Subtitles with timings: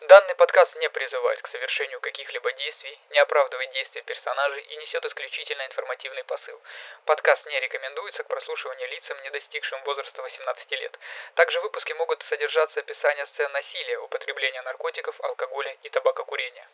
[0.00, 5.66] Данный подкаст не призывает к совершению каких-либо действий, не оправдывает действия персонажей и несет исключительно
[5.66, 6.58] информативный посыл.
[7.04, 10.98] Подкаст не рекомендуется к прослушиванию лицам, не достигшим возраста 18 лет.
[11.34, 16.66] Также в выпуске могут содержаться описания сцен насилия, употребления наркотиков, алкоголя и табакокурения.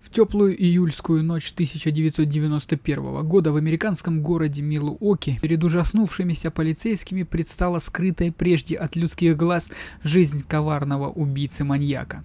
[0.00, 8.32] В теплую июльскую ночь 1991 года в американском городе Милуоки перед ужаснувшимися полицейскими предстала скрытая
[8.32, 9.68] прежде от людских глаз
[10.02, 12.24] жизнь коварного убийцы-маньяка.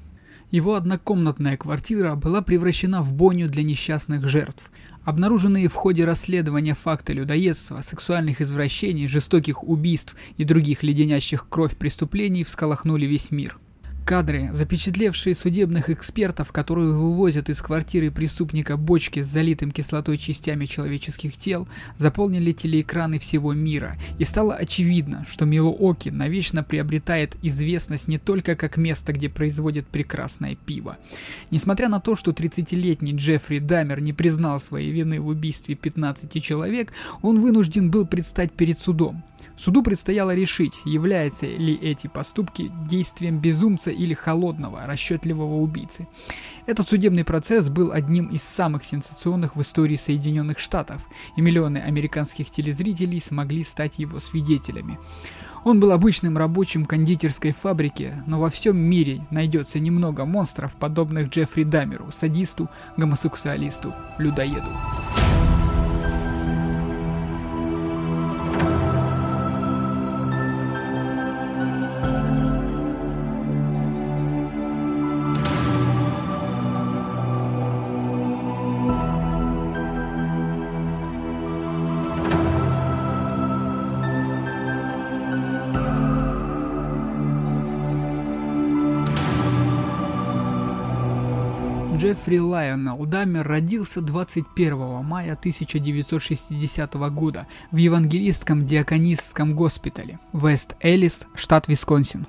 [0.52, 4.72] Его однокомнатная квартира была превращена в бойню для несчастных жертв.
[5.04, 12.44] Обнаруженные в ходе расследования факты людоедства, сексуальных извращений, жестоких убийств и других леденящих кровь преступлений
[12.44, 13.58] всколохнули весь мир.
[14.06, 21.38] Кадры, запечатлевшие судебных экспертов, которые вывозят из квартиры преступника бочки с залитым кислотой частями человеческих
[21.38, 28.58] тел, заполнили телеэкраны всего мира, и стало очевидно, что Милуоки навечно приобретает известность не только
[28.58, 30.98] как место, где производят прекрасное пиво.
[31.50, 36.92] Несмотря на то, что 30-летний Джеффри Дамер не признал своей вины в убийстве 15 человек,
[37.22, 39.24] он вынужден был предстать перед судом.
[39.56, 46.08] Суду предстояло решить, являются ли эти поступки действием безумца или холодного, расчетливого убийцы.
[46.66, 51.02] Этот судебный процесс был одним из самых сенсационных в истории Соединенных Штатов,
[51.36, 54.98] и миллионы американских телезрителей смогли стать его свидетелями.
[55.64, 61.64] Он был обычным рабочим кондитерской фабрики, но во всем мире найдется немного монстров, подобных Джеффри
[61.64, 64.68] Дамеру, садисту, гомосексуалисту, людоеду.
[92.64, 102.26] Лайонел Даммер родился 21 мая 1960 года в евангелистском диаконистском госпитале Вест-Эллис, штат Висконсин.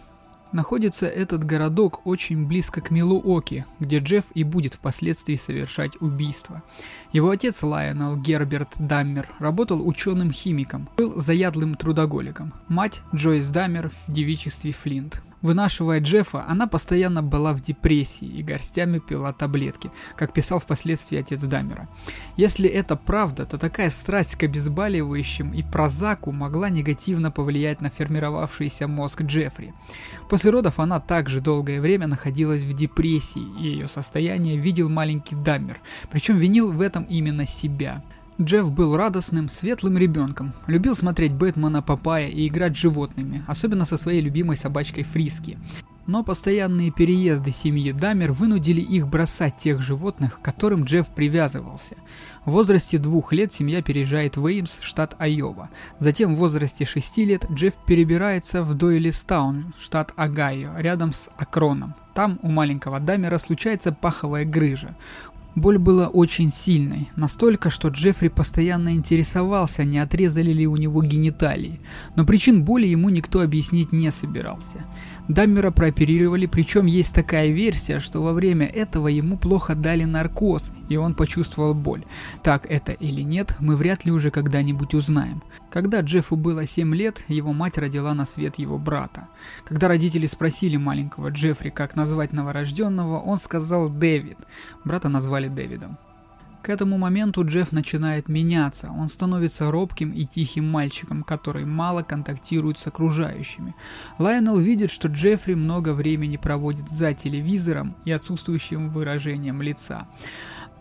[0.51, 6.65] Находится этот городок очень близко к Милуоки, где Джефф и будет впоследствии совершать убийство.
[7.13, 12.53] Его отец Лайонел Герберт Даммер работал ученым-химиком, был заядлым трудоголиком.
[12.67, 15.23] Мать Джойс Даммер в девичестве Флинт.
[15.45, 21.43] Вынашивая Джеффа, она постоянно была в депрессии и горстями пила таблетки, как писал впоследствии отец
[21.43, 21.87] Дамера.
[22.39, 28.89] Если это правда, то такая страсть к обезболивающим и прозаку могла негативно повлиять на формировавшийся
[28.89, 29.75] мозг Джеффри.
[30.31, 35.79] После родов она также долгое время находилась в депрессии, и ее состояние видел маленький Дамер,
[36.11, 38.03] причем винил в этом именно себя.
[38.41, 43.97] Джефф был радостным, светлым ребенком, любил смотреть Бэтмена, Папая и играть с животными, особенно со
[43.97, 45.57] своей любимой собачкой Фриски.
[46.09, 51.95] Но постоянные переезды семьи Дамер вынудили их бросать тех животных, к которым Джефф привязывался.
[52.45, 55.71] В возрасте двух лет семья переезжает в Эймс, штат Айова.
[56.01, 61.95] Затем в возрасте шести лет Джефф перебирается в Дойлистаун, штат Огайо, рядом с Акроном.
[62.15, 64.97] Там у маленького Дамера случается паховая грыжа.
[65.55, 71.81] Боль была очень сильной, настолько, что Джеффри постоянно интересовался, не отрезали ли у него гениталии,
[72.17, 74.85] но причин боли ему никто объяснить не собирался.
[75.29, 80.97] Даммера прооперировали, причем есть такая версия, что во время этого ему плохо дали наркоз, и
[80.97, 82.05] он почувствовал боль.
[82.43, 85.43] Так это или нет, мы вряд ли уже когда-нибудь узнаем.
[85.71, 89.29] Когда Джеффу было 7 лет, его мать родила на свет его брата.
[89.65, 94.37] Когда родители спросили маленького Джеффри, как назвать новорожденного, он сказал Дэвид.
[94.85, 95.97] Брата назвали Дэвидом.
[96.65, 102.79] К этому моменту Джефф начинает меняться, он становится робким и тихим мальчиком, который мало контактирует
[102.79, 103.75] с окружающими.
[104.19, 110.09] Лайонел видит, что Джеффри много времени проводит за телевизором и отсутствующим выражением лица.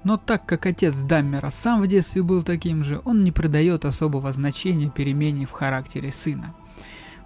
[0.06, 4.32] Но так как отец Даммера сам в детстве был таким же, он не придает особого
[4.32, 6.56] значения перемене в характере сына.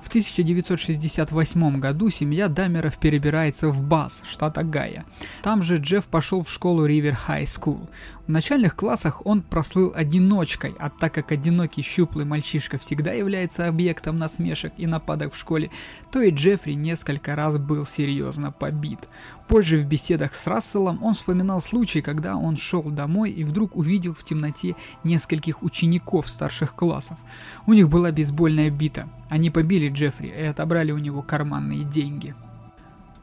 [0.01, 5.03] В 1968 году семья Дамеров перебирается в Бас, штат Огайо.
[5.42, 7.89] Там же Джефф пошел в школу Ривер Хай School.
[8.27, 14.18] В начальных классах он прослыл одиночкой, а так как одинокий щуплый мальчишка всегда является объектом
[14.18, 15.71] насмешек и нападок в школе,
[16.12, 19.00] то и Джеффри несколько раз был серьезно побит.
[19.47, 24.13] Позже в беседах с Расселом он вспоминал случай, когда он шел домой и вдруг увидел
[24.13, 24.75] в темноте
[25.06, 27.18] нескольких учеников старших классов.
[27.65, 29.07] У них была бейсбольная бита.
[29.29, 32.35] Они побили Джеффри и отобрали у него карманные деньги.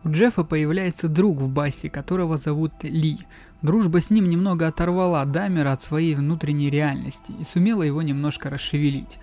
[0.02, 3.18] У Джеффа появляется друг в басе, которого зовут Ли.
[3.64, 9.18] Дружба с ним немного оторвала Дамера от своей внутренней реальности и сумела его немножко расшевелить.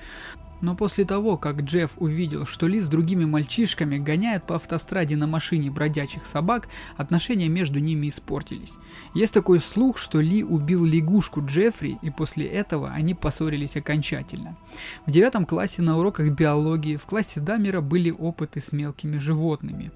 [0.61, 5.27] Но после того, как Джефф увидел, что Ли с другими мальчишками гоняет по автостраде на
[5.27, 8.73] машине бродячих собак, отношения между ними испортились.
[9.13, 14.57] Есть такой слух, что Ли убил лягушку Джеффри, и после этого они поссорились окончательно.
[15.05, 19.91] В девятом классе на уроках биологии в классе Дамера были опыты с мелкими животными.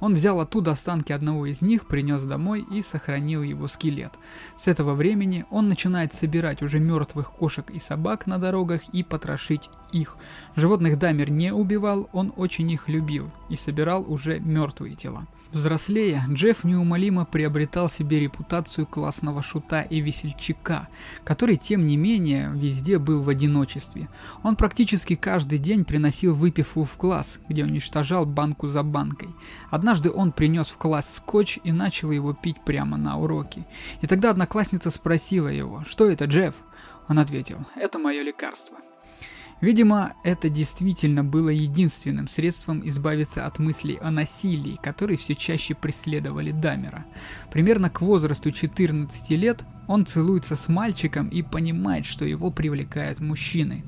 [0.00, 4.12] Он взял оттуда останки одного из них, принес домой и сохранил его скелет.
[4.56, 9.70] С этого времени он начинает собирать уже мертвых кошек и собак на дорогах и потрошить
[9.92, 10.16] их.
[10.54, 15.26] Животных Дамер не убивал, он очень их любил и собирал уже мертвые тела.
[15.56, 20.88] Взрослея, Джефф неумолимо приобретал себе репутацию классного шута и весельчака,
[21.24, 24.10] который, тем не менее, везде был в одиночестве.
[24.42, 29.30] Он практически каждый день приносил выпивку в класс, где уничтожал банку за банкой.
[29.70, 33.66] Однажды он принес в класс скотч и начал его пить прямо на уроке.
[34.02, 36.54] И тогда одноклассница спросила его, что это, Джефф?
[37.08, 38.76] Он ответил, это мое лекарство.
[39.60, 46.50] Видимо, это действительно было единственным средством избавиться от мыслей о насилии, которые все чаще преследовали
[46.50, 47.06] Дамера.
[47.50, 53.84] Примерно к возрасту 14 лет он целуется с мальчиком и понимает, что его привлекают мужчины.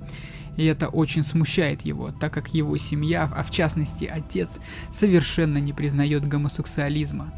[0.56, 4.59] И это очень смущает его, так как его семья, а в частности отец,
[4.91, 7.32] совершенно не признает гомосексуализма.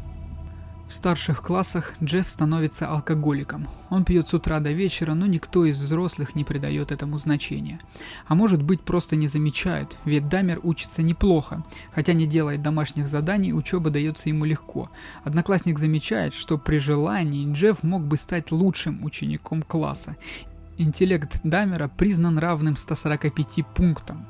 [0.91, 3.69] В старших классах Джефф становится алкоголиком.
[3.89, 7.79] Он пьет с утра до вечера, но никто из взрослых не придает этому значения.
[8.27, 11.63] А может быть просто не замечают, ведь Дамер учится неплохо.
[11.95, 14.91] Хотя не делает домашних заданий, учеба дается ему легко.
[15.23, 20.17] Одноклассник замечает, что при желании Джефф мог бы стать лучшим учеником класса.
[20.77, 24.27] Интеллект Дамера признан равным 145 пунктам.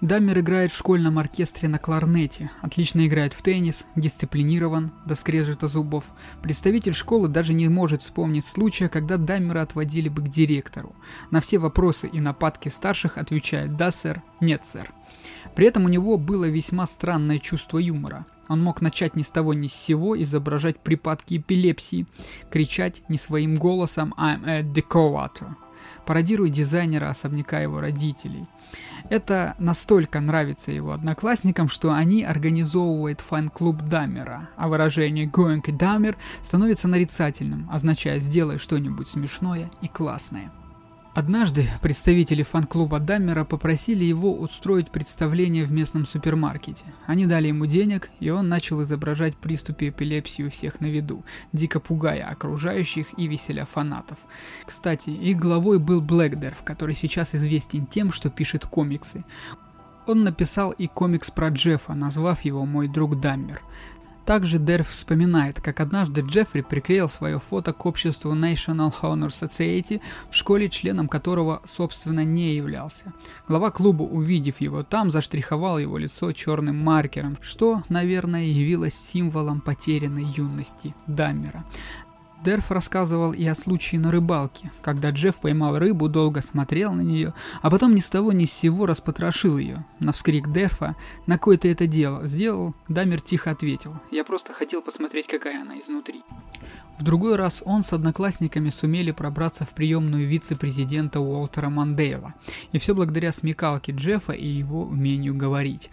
[0.00, 6.12] Даммер играет в школьном оркестре на кларнете, отлично играет в теннис, дисциплинирован, до скрежета зубов.
[6.42, 10.94] Представитель школы даже не может вспомнить случая, когда Даммера отводили бы к директору.
[11.30, 14.92] На все вопросы и нападки старших отвечает «да, сэр», «нет, сэр».
[15.54, 18.26] При этом у него было весьма странное чувство юмора.
[18.48, 22.06] Он мог начать ни с того ни с сего изображать припадки эпилепсии,
[22.50, 25.54] кричать не своим голосом «I'm a decorator»,
[26.06, 28.46] пародируя дизайнера особняка его родителей.
[29.10, 36.88] Это настолько нравится его одноклассникам, что они организовывают фан-клуб Даммера, а выражение «going Даммер» становится
[36.88, 40.50] нарицательным, означая «сделай что-нибудь смешное и классное».
[41.14, 46.86] Однажды представители фан-клуба Даммера попросили его устроить представление в местном супермаркете.
[47.06, 51.78] Они дали ему денег, и он начал изображать приступы эпилепсии у всех на виду, дико
[51.78, 54.18] пугая окружающих и веселя фанатов.
[54.66, 59.24] Кстати, их главой был Блэкдерф, который сейчас известен тем, что пишет комиксы.
[60.08, 63.62] Он написал и комикс про Джеффа, назвав его «Мой друг Даммер».
[64.26, 70.00] Также Дерв вспоминает, как однажды Джеффри приклеил свое фото к обществу National Honor Society,
[70.30, 73.12] в школе членом которого, собственно, не являлся.
[73.46, 80.24] Глава клуба, увидев его там, заштриховал его лицо черным маркером, что, наверное, явилось символом потерянной
[80.24, 81.64] юности Даммера.
[82.44, 87.32] Дерф рассказывал и о случае на рыбалке, когда Джефф поймал рыбу, долго смотрел на нее,
[87.62, 89.86] а потом ни с того ни с сего распотрошил ее.
[89.98, 90.94] На вскрик Дерфа
[91.26, 95.78] «На кое ты это дело?» сделал, Дамер тихо ответил «Я просто хотел посмотреть, какая она
[95.78, 96.22] изнутри».
[96.98, 102.34] В другой раз он с одноклассниками сумели пробраться в приемную вице-президента Уолтера Мандейла,
[102.72, 105.90] и все благодаря смекалке Джеффа и его умению говорить.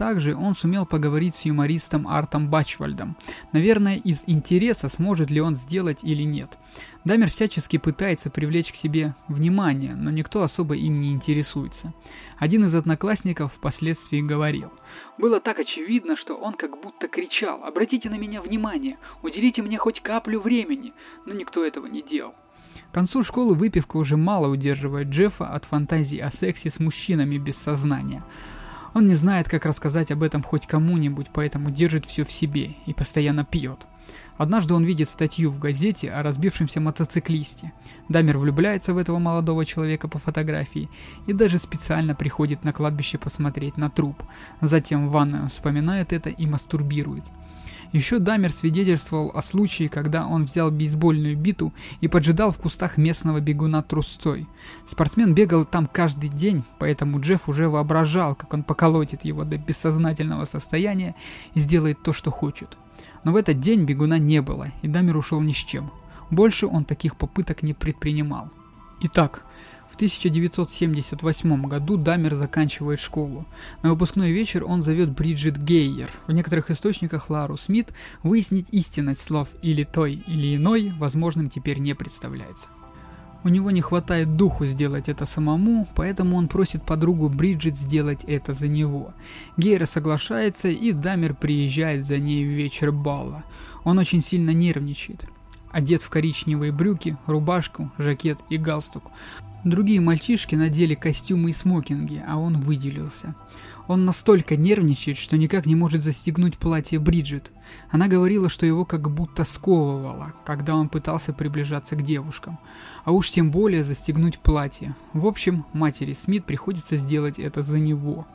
[0.00, 3.18] Также он сумел поговорить с юмористом Артом Бачвальдом.
[3.52, 6.56] Наверное, из интереса, сможет ли он сделать или нет.
[7.04, 11.92] Дамер всячески пытается привлечь к себе внимание, но никто особо им не интересуется.
[12.38, 14.72] Один из одноклассников впоследствии говорил.
[15.18, 18.96] «Было так очевидно, что он как будто кричал «Обратите на меня внимание!
[19.22, 20.94] Уделите мне хоть каплю времени!»
[21.26, 22.32] Но никто этого не делал.
[22.90, 27.58] К концу школы выпивка уже мало удерживает Джеффа от фантазий о сексе с мужчинами без
[27.58, 28.22] сознания.
[28.94, 32.94] Он не знает, как рассказать об этом хоть кому-нибудь, поэтому держит все в себе и
[32.94, 33.86] постоянно пьет.
[34.36, 37.72] Однажды он видит статью в газете о разбившемся мотоциклисте.
[38.08, 40.88] Дамер влюбляется в этого молодого человека по фотографии
[41.26, 44.22] и даже специально приходит на кладбище посмотреть на труп.
[44.60, 47.24] Затем в ванную вспоминает это и мастурбирует.
[47.92, 53.40] Еще Дамер свидетельствовал о случае, когда он взял бейсбольную биту и поджидал в кустах местного
[53.40, 54.46] бегуна трусцой.
[54.88, 60.44] Спортсмен бегал там каждый день, поэтому Джефф уже воображал, как он поколотит его до бессознательного
[60.44, 61.16] состояния
[61.54, 62.78] и сделает то, что хочет.
[63.24, 65.90] Но в этот день бегуна не было, и Дамер ушел ни с чем.
[66.30, 68.50] Больше он таких попыток не предпринимал.
[69.00, 69.44] Итак,
[69.90, 73.44] в 1978 году Дамер заканчивает школу.
[73.82, 77.88] На выпускной вечер он зовет Бриджит Гейер, в некоторых источниках Лару Смит,
[78.22, 82.68] выяснить истинность слов или той, или иной возможным теперь не представляется.
[83.42, 88.52] У него не хватает духу сделать это самому, поэтому он просит подругу Бриджит сделать это
[88.52, 89.12] за него.
[89.56, 93.44] Гейра соглашается, и Дамер приезжает за ней в вечер балла.
[93.82, 95.24] Он очень сильно нервничает.
[95.72, 99.04] Одет в коричневые брюки, рубашку, жакет и галстук.
[99.64, 103.34] Другие мальчишки надели костюмы и смокинги, а он выделился.
[103.88, 107.50] Он настолько нервничает, что никак не может застегнуть платье Бриджит.
[107.90, 112.58] Она говорила, что его как будто сковывало, когда он пытался приближаться к девушкам.
[113.04, 114.94] А уж тем более застегнуть платье.
[115.12, 118.26] В общем, матери Смит приходится сделать это за него.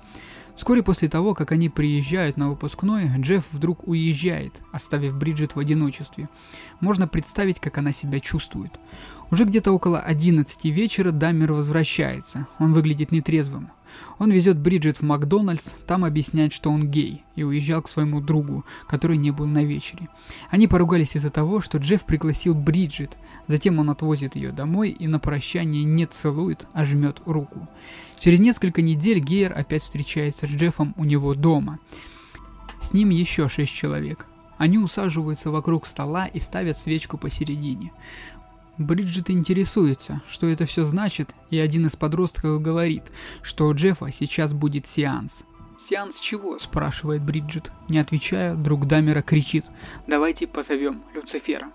[0.56, 6.30] Вскоре после того, как они приезжают на выпускной, Джефф вдруг уезжает, оставив Бриджит в одиночестве.
[6.80, 8.72] Можно представить, как она себя чувствует.
[9.32, 12.48] Уже где-то около 11 вечера Даммер возвращается.
[12.60, 13.72] Он выглядит нетрезвым.
[14.20, 18.66] Он везет Бриджит в Макдональдс, там объясняет, что он гей, и уезжал к своему другу,
[18.88, 20.10] который не был на вечере.
[20.50, 23.18] Они поругались из-за того, что Джефф пригласил Бриджит,
[23.48, 27.68] затем он отвозит ее домой и на прощание не целует, а жмет руку.
[28.20, 31.80] Через несколько недель Гейер опять встречается с Джеффом у него дома.
[32.82, 34.26] С ним еще шесть человек.
[34.58, 37.92] Они усаживаются вокруг стола и ставят свечку посередине.
[38.78, 43.04] Бриджит интересуется, что это все значит, и один из подростков говорит,
[43.42, 45.46] что у Джеффа сейчас будет сеанс.
[45.90, 47.72] «Сеанс чего?»– спрашивает Бриджит.
[47.88, 49.66] Не отвечая, друг Дамера кричит.
[50.08, 51.72] «Давайте позовем Люцифера».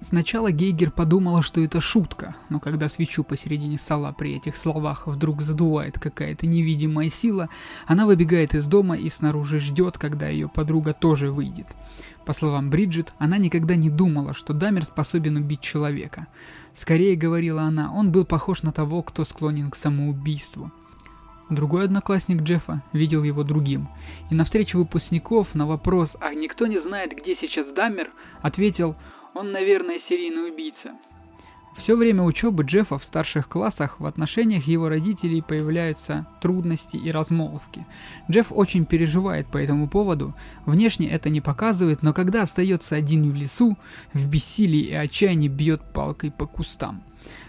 [0.00, 5.40] Сначала Гейгер подумала, что это шутка, но когда свечу посередине стола при этих словах вдруг
[5.40, 7.48] задувает какая-то невидимая сила,
[7.86, 11.68] она выбегает из дома и снаружи ждет, когда ее подруга тоже выйдет.
[12.24, 16.26] По словам Бриджит, она никогда не думала, что Дамер способен убить человека.
[16.72, 20.70] Скорее, говорила она, он был похож на того, кто склонен к самоубийству.
[21.50, 23.88] Другой одноклассник Джеффа видел его другим,
[24.30, 28.96] и на встрече выпускников на вопрос «А никто не знает, где сейчас Дамер?» ответил
[29.34, 30.96] он, наверное, серийный убийца.
[31.76, 37.84] Все время учебы Джеффа в старших классах в отношениях его родителей появляются трудности и размолвки.
[38.30, 40.34] Джефф очень переживает по этому поводу,
[40.66, 43.76] внешне это не показывает, но когда остается один в лесу,
[44.12, 47.02] в бессилии и отчаянии бьет палкой по кустам.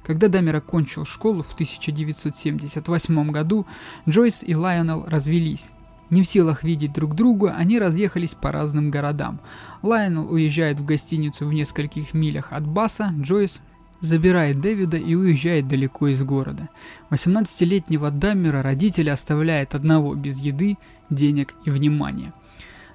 [0.03, 3.67] Когда Дамер окончил школу в 1978 году,
[4.07, 5.71] Джойс и Лайонел развелись.
[6.09, 9.41] Не в силах видеть друг друга, они разъехались по разным городам.
[9.81, 13.59] Лайонел уезжает в гостиницу в нескольких милях от Баса, Джойс
[14.01, 16.69] забирает Дэвида и уезжает далеко из города.
[17.09, 20.77] 18-летнего Даммера родители оставляют одного без еды,
[21.09, 22.33] денег и внимания.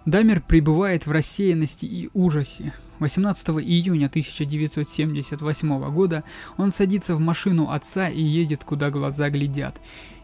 [0.07, 2.73] Даммер пребывает в рассеянности и ужасе.
[3.01, 6.25] 18 июня 1978 года
[6.57, 9.81] он садится в машину отца и едет, куда глаза глядят.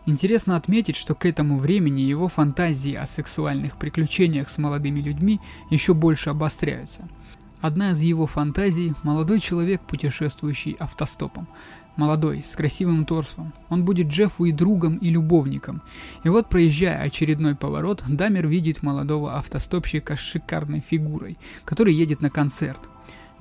[0.07, 5.41] Интересно отметить, что к этому времени его фантазии о сексуальных приключениях с молодыми людьми
[5.71, 7.09] еще больше обостряются.
[7.67, 11.49] Одна из его фантазий– молодой человек, путешествующий автостопом.
[11.97, 13.53] Молодой, с красивым торсом.
[13.71, 15.83] Он будет Джеффу и другом, и любовником.
[16.23, 22.31] И вот, проезжая очередной поворот, Дамер видит молодого автостопщика с шикарной фигурой, который едет на
[22.31, 22.79] концерт.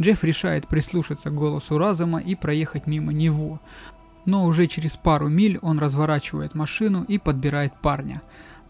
[0.01, 3.61] Джефф решает прислушаться к голосу разума и проехать мимо него
[4.25, 8.21] но уже через пару миль он разворачивает машину и подбирает парня.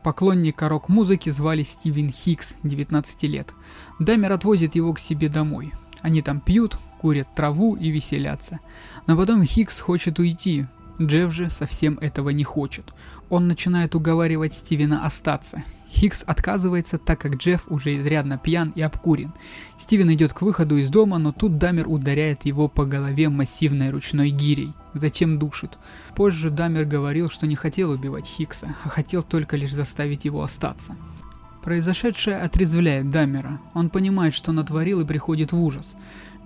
[0.06, 3.56] Поклонника рок-музыки звали Стивен Хикс, 19 лет.
[3.98, 5.74] Дамер отвозит его к себе домой.
[6.02, 8.60] Они там пьют, курят траву и веселятся.
[9.08, 10.68] Но потом Хикс хочет уйти.
[11.02, 12.94] Джефф же совсем этого не хочет.
[13.32, 15.64] Он начинает уговаривать Стивена остаться.
[15.90, 19.34] Хикс отказывается, так как Джефф уже изрядно пьян и обкурен.
[19.80, 24.30] Стивен идет к выходу из дома, но тут Дамер ударяет его по голове массивной ручной
[24.30, 24.72] гирей.
[24.96, 25.78] Затем душит.
[26.16, 30.96] Позже Дамер говорил, что не хотел убивать Хикса, а хотел только лишь заставить его остаться.
[31.62, 33.60] Произошедшее отрезвляет Дамера.
[33.74, 35.96] Он понимает, что натворил и приходит в ужас.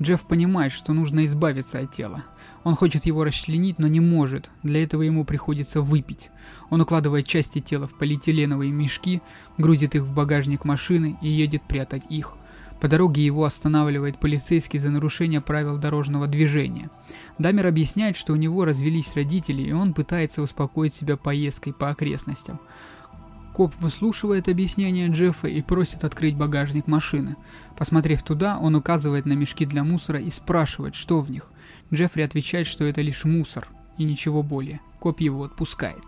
[0.01, 2.23] Джефф понимает, что нужно избавиться от тела.
[2.63, 4.49] Он хочет его расчленить, но не может.
[4.63, 6.31] Для этого ему приходится выпить.
[6.71, 9.21] Он укладывает части тела в полиэтиленовые мешки,
[9.59, 12.33] грузит их в багажник машины и едет прятать их.
[12.79, 16.89] По дороге его останавливает полицейский за нарушение правил дорожного движения.
[17.37, 22.59] Дамер объясняет, что у него развелись родители, и он пытается успокоить себя поездкой по окрестностям.
[23.53, 27.35] Коп выслушивает объяснение Джеффа и просит открыть багажник машины.
[27.77, 31.51] Посмотрев туда, он указывает на мешки для мусора и спрашивает, что в них.
[31.93, 33.67] Джеффри отвечает, что это лишь мусор
[33.97, 34.79] и ничего более.
[34.99, 36.03] Коп его отпускает.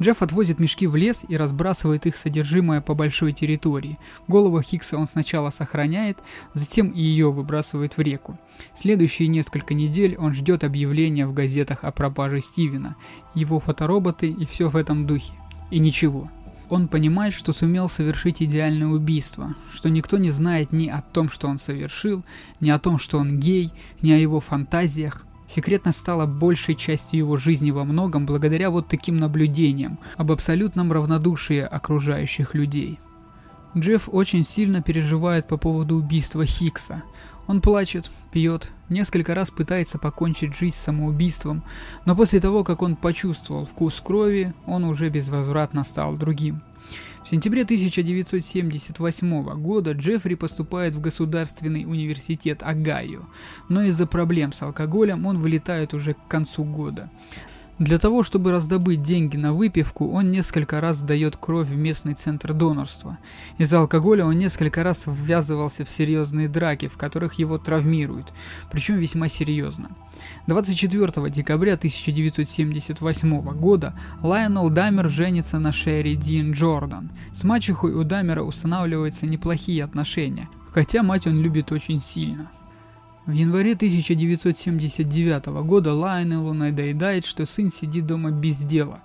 [0.00, 3.98] Джефф отвозит мешки в лес и разбрасывает их содержимое по большой территории.
[4.28, 6.18] Голову Хиггса он сначала сохраняет,
[6.54, 8.38] затем и ее выбрасывает в реку.
[8.74, 12.96] Следующие несколько недель он ждет объявления в газетах о пропаже Стивена,
[13.34, 15.32] его фотороботы и все в этом духе.
[15.70, 16.30] И ничего.
[16.72, 21.48] Он понимает, что сумел совершить идеальное убийство, что никто не знает ни о том, что
[21.48, 22.24] он совершил,
[22.60, 25.26] ни о том, что он гей, ни о его фантазиях.
[25.54, 31.60] Секретно стала большей частью его жизни во многом благодаря вот таким наблюдениям об абсолютном равнодушии
[31.60, 32.98] окружающих людей.
[33.76, 37.02] Джефф очень сильно переживает по поводу убийства Хикса.
[37.46, 41.64] Он плачет, пьет, несколько раз пытается покончить жизнь самоубийством,
[42.04, 46.62] но после того, как он почувствовал вкус крови, он уже безвозвратно стал другим.
[47.24, 53.22] В сентябре 1978 года Джеффри поступает в Государственный университет Огайо,
[53.68, 57.10] но из-за проблем с алкоголем он вылетает уже к концу года.
[57.78, 62.52] Для того, чтобы раздобыть деньги на выпивку, он несколько раз сдает кровь в местный центр
[62.52, 63.18] донорства.
[63.56, 68.32] Из-за алкоголя он несколько раз ввязывался в серьезные драки, в которых его травмируют,
[68.70, 69.90] причем весьма серьезно.
[70.46, 77.10] 24 декабря 1978 года Лайонел Дамер женится на Шерри Дин Джордан.
[77.32, 82.50] С мачехой у Дамера устанавливаются неплохие отношения, хотя мать он любит очень сильно.
[83.24, 89.02] В январе 1979 года Лайнелу надоедает, что сын сидит дома без дела.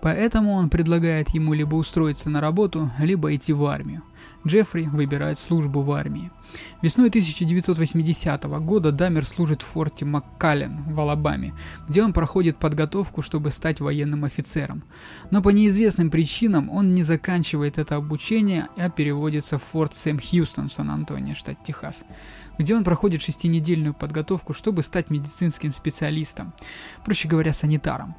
[0.00, 4.02] Поэтому он предлагает ему либо устроиться на работу, либо идти в армию.
[4.46, 6.30] Джеффри выбирает службу в армии.
[6.80, 11.54] Весной 1980 года Дамер служит в форте Маккален в Алабаме,
[11.88, 14.84] где он проходит подготовку, чтобы стать военным офицером.
[15.30, 20.70] Но по неизвестным причинам он не заканчивает это обучение, а переводится в форт Сэм Хьюстон,
[20.70, 22.04] Сан-Антонио, штат Техас
[22.58, 26.52] где он проходит шестинедельную подготовку, чтобы стать медицинским специалистом,
[27.04, 28.14] проще говоря, санитаром.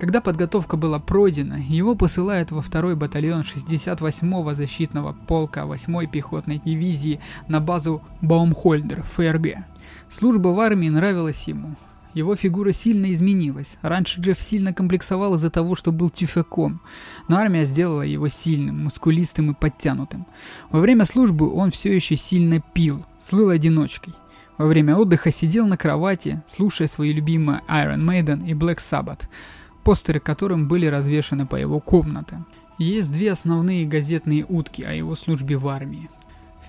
[0.00, 7.20] Когда подготовка была пройдена, его посылают во второй батальон 68-го защитного полка 8-й пехотной дивизии
[7.46, 9.64] на базу Баумхольдер, ФРГ.
[10.10, 11.76] Служба в армии нравилась ему.
[12.14, 13.76] Его фигура сильно изменилась.
[13.82, 16.80] Раньше Джефф сильно комплексовал из-за того, что был тюфяком,
[17.28, 20.26] но армия сделала его сильным, мускулистым и подтянутым.
[20.70, 24.14] Во время службы он все еще сильно пил, слыл одиночкой.
[24.56, 29.22] Во время отдыха сидел на кровати, слушая свои любимые Iron Maiden и Black Sabbath–
[29.84, 32.46] постеры которым были развешаны по его комнатам.
[32.78, 36.10] Есть две основные газетные утки о его службе в армии.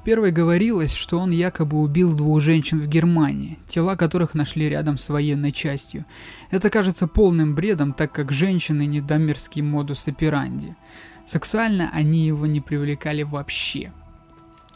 [0.05, 5.09] Первой говорилось, что он якобы убил двух женщин в Германии, тела которых нашли рядом с
[5.09, 6.05] военной частью.
[6.51, 10.75] Это кажется полным бредом, так как женщины не дамерский модус операнди.
[11.25, 13.91] Сексуально они его не привлекали вообще.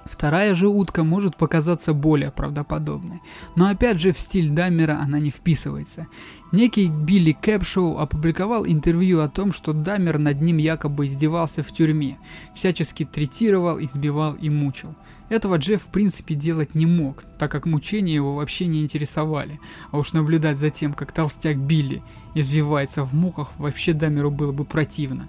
[0.03, 3.21] Вторая же утка может показаться более правдоподобной,
[3.55, 6.07] но опять же в стиль Даммера она не вписывается.
[6.51, 12.17] Некий Билли Кэпшоу опубликовал интервью о том, что Даммер над ним якобы издевался в тюрьме,
[12.55, 14.95] всячески третировал, избивал и мучил.
[15.29, 19.59] Этого Джефф в принципе делать не мог, так как мучения его вообще не интересовали,
[19.91, 22.01] а уж наблюдать за тем, как толстяк Билли
[22.33, 25.27] извивается в муках, вообще Дамеру было бы противно.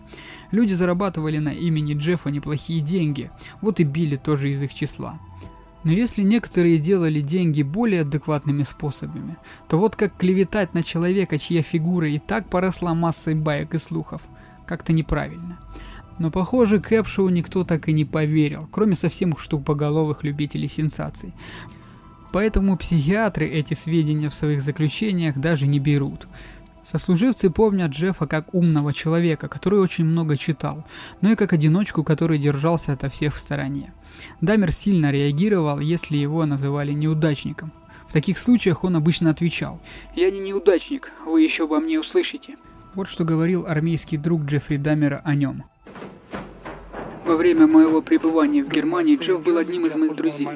[0.52, 5.18] Люди зарабатывали на имени Джеффа неплохие деньги, вот и Билли тоже из их числа.
[5.82, 9.36] Но если некоторые делали деньги более адекватными способами,
[9.68, 14.22] то вот как клеветать на человека, чья фигура и так поросла массой баек и слухов,
[14.66, 15.58] как-то неправильно.
[16.20, 21.32] Но похоже, Кэпшоу никто так и не поверил, кроме совсем штукпоголовых любителей сенсаций.
[22.30, 26.28] Поэтому психиатры эти сведения в своих заключениях даже не берут.
[26.84, 30.84] Сослуживцы помнят Джеффа как умного человека, который очень много читал,
[31.22, 33.94] но и как одиночку, который держался ото всех в стороне.
[34.42, 37.72] Дамер сильно реагировал, если его называли неудачником.
[38.08, 39.80] В таких случаях он обычно отвечал
[40.14, 42.56] «Я не неудачник, вы еще обо мне услышите».
[42.94, 45.64] Вот что говорил армейский друг Джеффри Дамера о нем.
[47.30, 50.48] Во время моего пребывания в Германии Джефф был одним из моих друзей.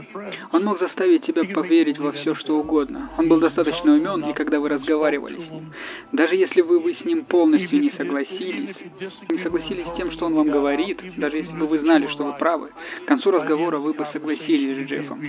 [0.51, 3.11] Он мог заставить тебя поверить во все, что угодно.
[3.17, 5.73] Он был достаточно умен, и когда вы разговаривали с ним,
[6.11, 8.75] даже если вы, вы с ним полностью не согласились,
[9.29, 12.33] не согласились с тем, что он вам говорит, даже если бы вы знали, что вы
[12.33, 12.71] правы,
[13.05, 15.23] к концу разговора вы бы согласились с Джеффом.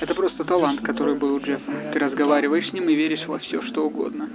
[0.00, 1.72] Это просто талант, который был у Джеффа.
[1.92, 4.30] Ты разговариваешь с ним и веришь во все, что угодно.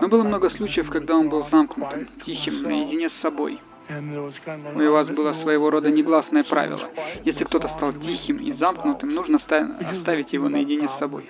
[0.00, 3.60] Но было много случаев, когда он был замкнутым, тихим, наедине с собой.
[3.88, 6.80] У вас было своего рода негласное правило.
[7.24, 11.28] Если кто-то стал тихим и замкнутым, нужно оставить его наедине с собой.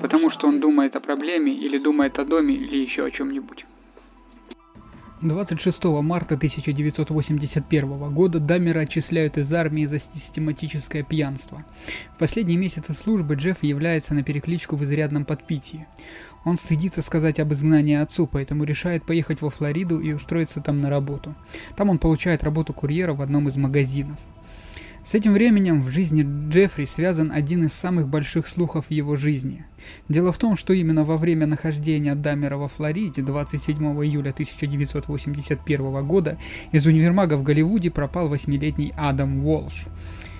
[0.00, 3.64] Потому что он думает о проблеме, или думает о доме, или еще о чем-нибудь.
[5.22, 11.64] 26 марта 1981 года Дамера отчисляют из армии за систематическое пьянство.
[12.14, 15.86] В последние месяцы службы Джефф является на перекличку в изрядном подпитии.
[16.46, 20.88] Он стыдится сказать об изгнании отцу, поэтому решает поехать во Флориду и устроиться там на
[20.88, 21.34] работу.
[21.76, 24.20] Там он получает работу курьера в одном из магазинов.
[25.02, 29.66] С этим временем в жизни Джеффри связан один из самых больших слухов его жизни.
[30.08, 36.38] Дело в том, что именно во время нахождения Дамера во Флориде 27 июля 1981 года
[36.70, 39.86] из универмага в Голливуде пропал восьмилетний Адам Уолш.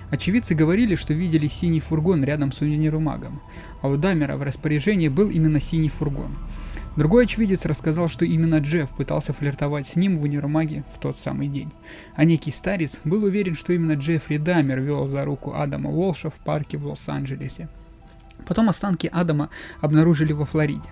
[0.09, 3.41] Очевидцы говорили, что видели синий фургон рядом с универмагом,
[3.81, 6.37] а у Дамера в распоряжении был именно синий фургон.
[6.95, 11.47] Другой очевидец рассказал, что именно Джефф пытался флиртовать с ним в универмаге в тот самый
[11.47, 11.71] день.
[12.15, 16.39] А некий старец был уверен, что именно Джеффри Дамер вел за руку Адама Уолша в
[16.39, 17.69] парке в Лос-Анджелесе.
[18.47, 19.49] Потом останки Адама
[19.81, 20.89] обнаружили во Флориде.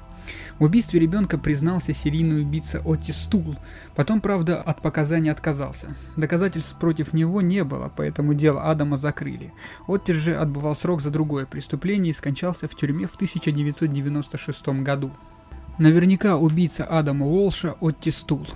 [0.60, 3.56] В убийстве ребенка признался серийный убийца Отти Стул.
[3.96, 5.96] Потом, правда, от показаний отказался.
[6.16, 9.54] Доказательств против него не было, поэтому дело Адама закрыли.
[9.88, 15.12] Отти же отбывал срок за другое преступление и скончался в тюрьме в 1996 году.
[15.78, 18.48] Наверняка убийца Адама Уолша Отти Стул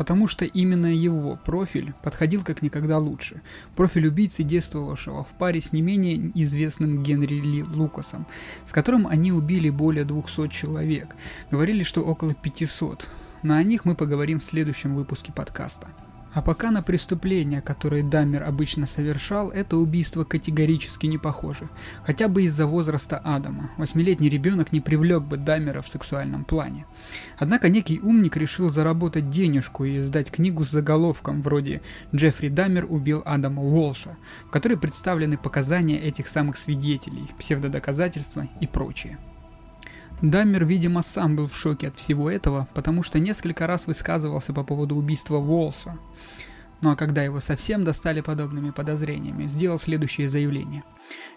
[0.00, 3.42] потому что именно его профиль подходил как никогда лучше.
[3.76, 8.26] Профиль убийцы, действовавшего в паре с не менее известным Генри Ли Лукасом,
[8.64, 11.14] с которым они убили более 200 человек.
[11.50, 13.06] Говорили, что около 500.
[13.42, 15.88] Но о них мы поговорим в следующем выпуске подкаста.
[16.32, 21.68] А пока на преступления, которые Даммер обычно совершал, это убийство категорически не похоже.
[22.04, 23.70] Хотя бы из-за возраста Адама.
[23.76, 26.86] Восьмилетний ребенок не привлек бы Даммера в сексуальном плане.
[27.36, 31.82] Однако некий умник решил заработать денежку и издать книгу с заголовком вроде
[32.14, 34.16] «Джеффри Даммер убил Адама Уолша»,
[34.46, 39.18] в которой представлены показания этих самых свидетелей, псевдодоказательства и прочее.
[40.22, 44.62] Даммер, видимо, сам был в шоке от всего этого, потому что несколько раз высказывался по
[44.62, 45.98] поводу убийства Волса.
[46.82, 50.84] Ну а когда его совсем достали подобными подозрениями, сделал следующее заявление.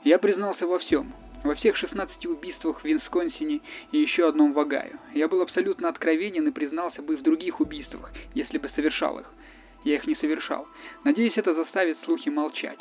[0.04, 1.14] «Я признался во всем.
[1.46, 3.62] Во всех 16 убийствах в Висконсине
[3.94, 4.98] и еще одном в Огайо.
[5.14, 9.32] Я был абсолютно откровенен и признался бы в других убийствах, если бы совершал их.
[9.86, 10.68] Я их не совершал.
[11.06, 12.80] Надеюсь, это заставит слухи молчать.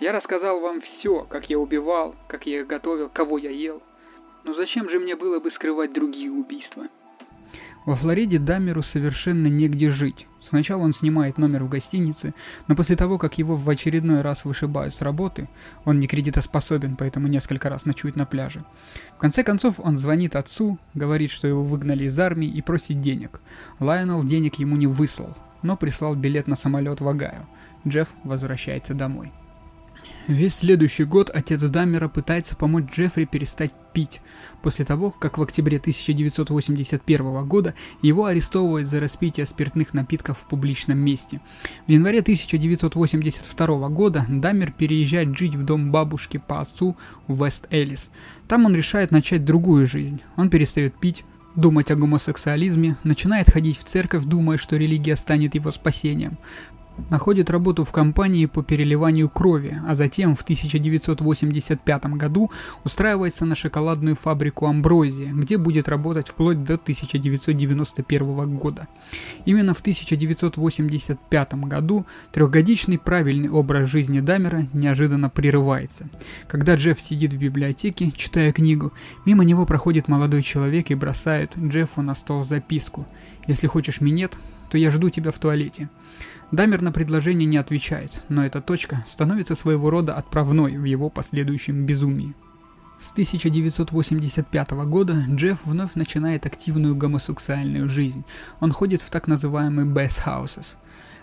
[0.00, 3.82] Я рассказал вам все, как я убивал, как я их готовил, кого я ел.
[4.44, 6.88] Но зачем же мне было бы скрывать другие убийства?
[7.86, 10.26] Во Флориде Дамеру совершенно негде жить.
[10.40, 12.34] Сначала он снимает номер в гостинице,
[12.68, 15.48] но после того, как его в очередной раз вышибают с работы,
[15.84, 18.64] он не кредитоспособен, поэтому несколько раз ночует на пляже.
[19.16, 23.40] В конце концов, он звонит отцу, говорит, что его выгнали из армии и просит денег.
[23.78, 27.46] Лайонел денег ему не выслал, но прислал билет на самолет в Огайо.
[27.86, 29.32] Джефф возвращается домой.
[30.26, 34.20] Весь следующий год отец Даммера пытается помочь Джеффри перестать пить,
[34.62, 40.98] после того, как в октябре 1981 года его арестовывают за распитие спиртных напитков в публичном
[40.98, 41.40] месте.
[41.86, 48.10] В январе 1982 года Даммер переезжает жить в дом бабушки по отцу в Вест-Эллис.
[48.46, 50.20] Там он решает начать другую жизнь.
[50.36, 51.24] Он перестает пить,
[51.56, 56.38] думать о гомосексуализме, начинает ходить в церковь, думая, что религия станет его спасением
[57.08, 62.50] находит работу в компании по переливанию крови, а затем в 1985 году
[62.84, 68.88] устраивается на шоколадную фабрику Амброзия, где будет работать вплоть до 1991 года.
[69.44, 76.08] Именно в 1985 году трехгодичный правильный образ жизни Дамера неожиданно прерывается.
[76.48, 78.92] Когда Джефф сидит в библиотеке, читая книгу,
[79.24, 83.06] мимо него проходит молодой человек и бросает Джеффу на стол записку
[83.46, 84.36] «Если хочешь минет,
[84.70, 85.90] то я жду тебя в туалете».
[86.52, 91.86] Дамер на предложение не отвечает, но эта точка становится своего рода отправной в его последующем
[91.86, 92.34] безумии.
[92.98, 98.24] С 1985 года Джефф вновь начинает активную гомосексуальную жизнь.
[98.60, 100.74] Он ходит в так называемые «bath houses».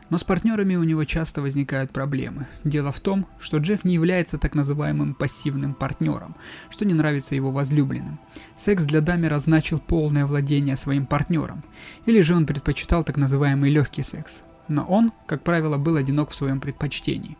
[0.09, 2.47] Но с партнерами у него часто возникают проблемы.
[2.63, 6.35] Дело в том, что Джефф не является так называемым пассивным партнером,
[6.69, 8.19] что не нравится его возлюбленным.
[8.55, 11.63] Секс для Дамера значил полное владение своим партнером,
[12.05, 16.35] или же он предпочитал так называемый легкий секс, но он, как правило, был одинок в
[16.35, 17.37] своем предпочтении.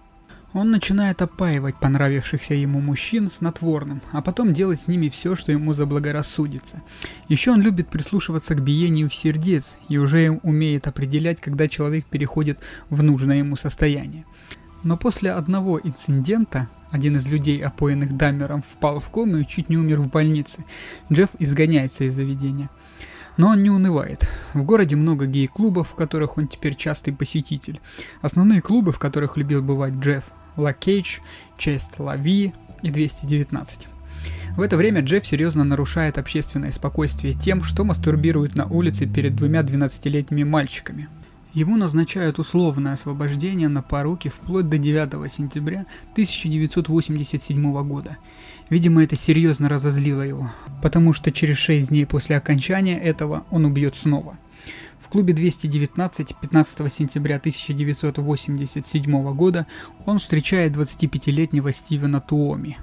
[0.58, 5.76] Он начинает опаивать понравившихся ему мужчин снотворным, а потом делать с ними все, что ему
[5.76, 6.82] заблагорассудится.
[7.28, 12.58] Еще он любит прислушиваться к биению сердец и уже умеет определять, когда человек переходит
[12.90, 14.26] в нужное ему состояние.
[14.82, 19.78] Но после одного инцидента один из людей, опоенных Дамером, впал в кому и чуть не
[19.78, 20.66] умер в больнице.
[21.14, 22.72] Джефф изгоняется из заведения.
[23.38, 24.28] Но он не унывает.
[24.56, 27.80] В городе много гей-клубов, в которых он теперь частый посетитель.
[28.24, 30.24] Основные клубы, в которых любил бывать Джефф,
[30.58, 31.20] Ла Кейдж,
[31.58, 33.88] Чест Лави и 219.
[34.58, 39.62] В это время Джефф серьезно нарушает общественное спокойствие тем, что мастурбирует на улице перед двумя
[39.62, 41.10] 12-летними мальчиками.
[41.54, 48.18] Ему назначают условное освобождение на поруки вплоть до 9 сентября 1987 года.
[48.70, 50.52] Видимо, это серьезно разозлило его,
[50.82, 54.38] потому что через 6 дней после окончания этого он убьет снова.
[55.00, 59.68] В клубе 219 15 сентября 1987 года
[60.06, 62.78] он встречает 25-летнего Стивена Туоми.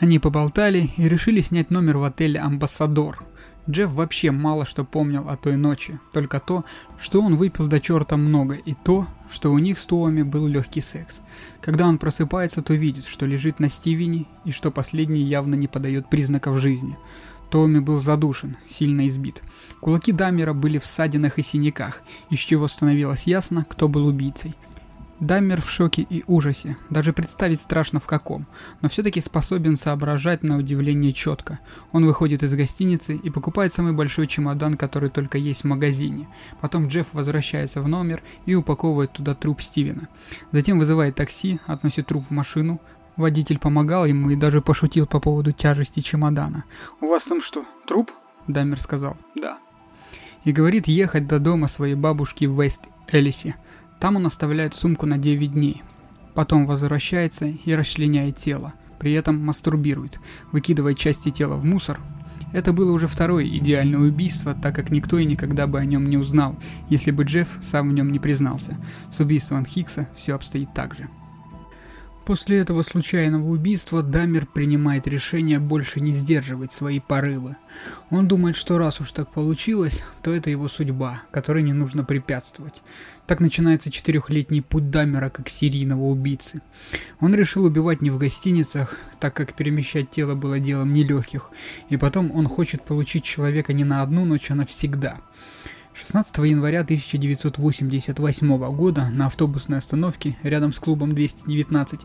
[0.00, 3.24] Они поболтали и решили снять номер в отеле «Амбассадор».
[3.68, 6.64] Джефф вообще мало что помнил о той ночи, только то,
[6.98, 10.82] что он выпил до черта много, и то, что у них с Туами был легкий
[10.82, 11.20] секс.
[11.62, 16.10] Когда он просыпается, то видит, что лежит на Стивене, и что последний явно не подает
[16.10, 16.98] признаков жизни.
[17.50, 19.42] Томми был задушен, сильно избит.
[19.80, 24.54] Кулаки Дамера были в ссадинах и синяках, из чего становилось ясно, кто был убийцей.
[25.24, 28.46] Даммер в шоке и ужасе, даже представить страшно в каком,
[28.82, 31.60] но все-таки способен соображать на удивление четко.
[31.92, 36.28] Он выходит из гостиницы и покупает самый большой чемодан, который только есть в магазине.
[36.60, 40.08] Потом Джефф возвращается в номер и упаковывает туда труп Стивена.
[40.52, 42.78] Затем вызывает такси, относит труп в машину.
[43.16, 46.64] Водитель помогал ему и даже пошутил по поводу тяжести чемодана.
[47.00, 48.10] «У вас там что, труп?»
[48.46, 49.16] Даммер сказал.
[49.34, 49.58] «Да».
[50.44, 53.54] И говорит ехать до дома своей бабушки в Вест-Элисе.
[54.04, 55.82] Там он оставляет сумку на 9 дней.
[56.34, 58.74] Потом возвращается и расчленяет тело.
[58.98, 60.20] При этом мастурбирует,
[60.52, 61.98] выкидывая части тела в мусор.
[62.52, 66.18] Это было уже второе идеальное убийство, так как никто и никогда бы о нем не
[66.18, 66.54] узнал,
[66.90, 68.76] если бы Джефф сам в нем не признался.
[69.10, 71.08] С убийством Хикса все обстоит так же.
[72.24, 77.56] После этого случайного убийства Дамер принимает решение больше не сдерживать свои порывы.
[78.08, 82.80] Он думает, что раз уж так получилось, то это его судьба, которой не нужно препятствовать.
[83.26, 86.62] Так начинается четырехлетний путь Дамера как серийного убийцы.
[87.20, 91.50] Он решил убивать не в гостиницах, так как перемещать тело было делом нелегких,
[91.90, 95.20] и потом он хочет получить человека не на одну ночь, а навсегда.
[95.94, 102.00] 16 января 1988 года на автобусной остановке рядом с клубом 219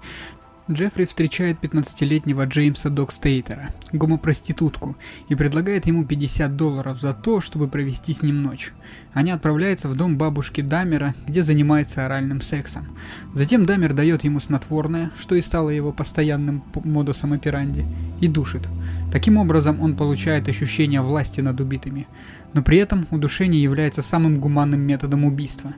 [0.71, 4.95] Джеффри встречает 15-летнего Джеймса Докстейтера, гомопроститутку,
[5.28, 8.71] и предлагает ему 50 долларов за то, чтобы провести с ним ночь.
[9.12, 12.95] Они отправляются в дом бабушки Дамера, где занимается оральным сексом.
[13.34, 17.88] Затем Дамер дает ему снотворное, что и стало его постоянным модусом операнди,
[18.21, 18.67] и душит.
[19.12, 22.08] Таким образом он получает ощущение власти над убитыми.
[22.54, 25.76] Но при этом удушение является самым гуманным методом убийства.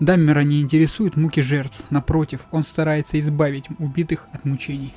[0.00, 4.92] Даммера не интересуют муки жертв, напротив, он старается избавить убитых от мучений.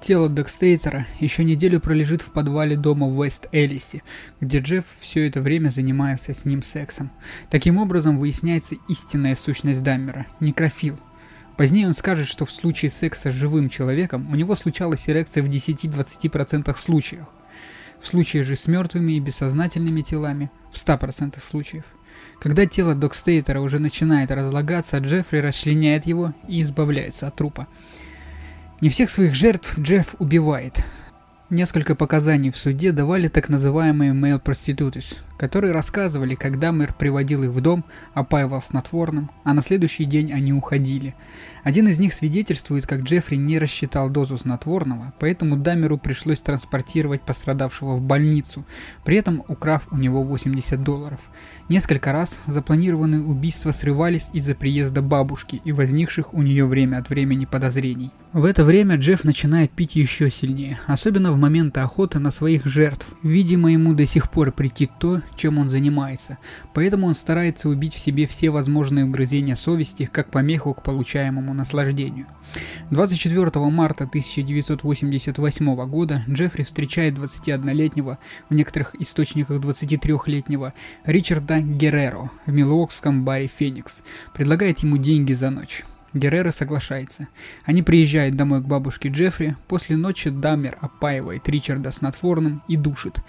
[0.00, 4.02] Тело Декстейтера еще неделю пролежит в подвале дома в Вест-Элисе,
[4.40, 7.10] где Джефф все это время занимается с ним сексом.
[7.50, 10.98] Таким образом выясняется истинная сущность Даммера– некрофил.
[11.56, 15.48] Позднее он скажет, что в случае секса с живым человеком у него случалась эрекция в
[15.48, 17.24] 10-20% случаев.
[18.00, 21.84] В случае же с мертвыми и бессознательными телами– в 100% случаев.
[22.38, 27.66] Когда тело Докстейтера уже начинает разлагаться, Джеффри расчленяет его и избавляется от трупа.
[28.80, 30.84] Не всех своих жертв Джефф убивает.
[31.48, 37.50] Несколько показаний в суде давали так называемые male prostitutes, которые рассказывали, когда мэр приводил их
[37.50, 41.14] в дом, опаивал снотворным, а на следующий день они уходили.
[41.64, 47.96] Один из них свидетельствует, как Джеффри не рассчитал дозу снотворного, поэтому Дамеру пришлось транспортировать пострадавшего
[47.96, 48.64] в больницу,
[49.04, 51.28] при этом украв у него 80 долларов.
[51.68, 57.46] Несколько раз запланированные убийства срывались из-за приезда бабушки и возникших у нее время от времени
[57.46, 58.12] подозрений.
[58.32, 63.08] В это время Джефф начинает пить еще сильнее, особенно в моменты охоты на своих жертв.
[63.22, 66.38] Видимо, ему до сих пор претит то, чем он занимается,
[66.74, 72.26] поэтому он старается убить в себе все возможные угрызения совести, как помеху к получаемому наслаждению.
[72.90, 80.72] 24 марта 1988 года Джеффри встречает 21-летнего, в некоторых источниках 23-летнего,
[81.04, 85.84] Ричарда Герреро в милуокском баре «Феникс», предлагает ему деньги за ночь.
[86.16, 87.28] Геррера соглашается.
[87.64, 93.20] Они приезжают домой к бабушке Джеффри, после ночи Даммер опаивает Ричарда снотворным и душит.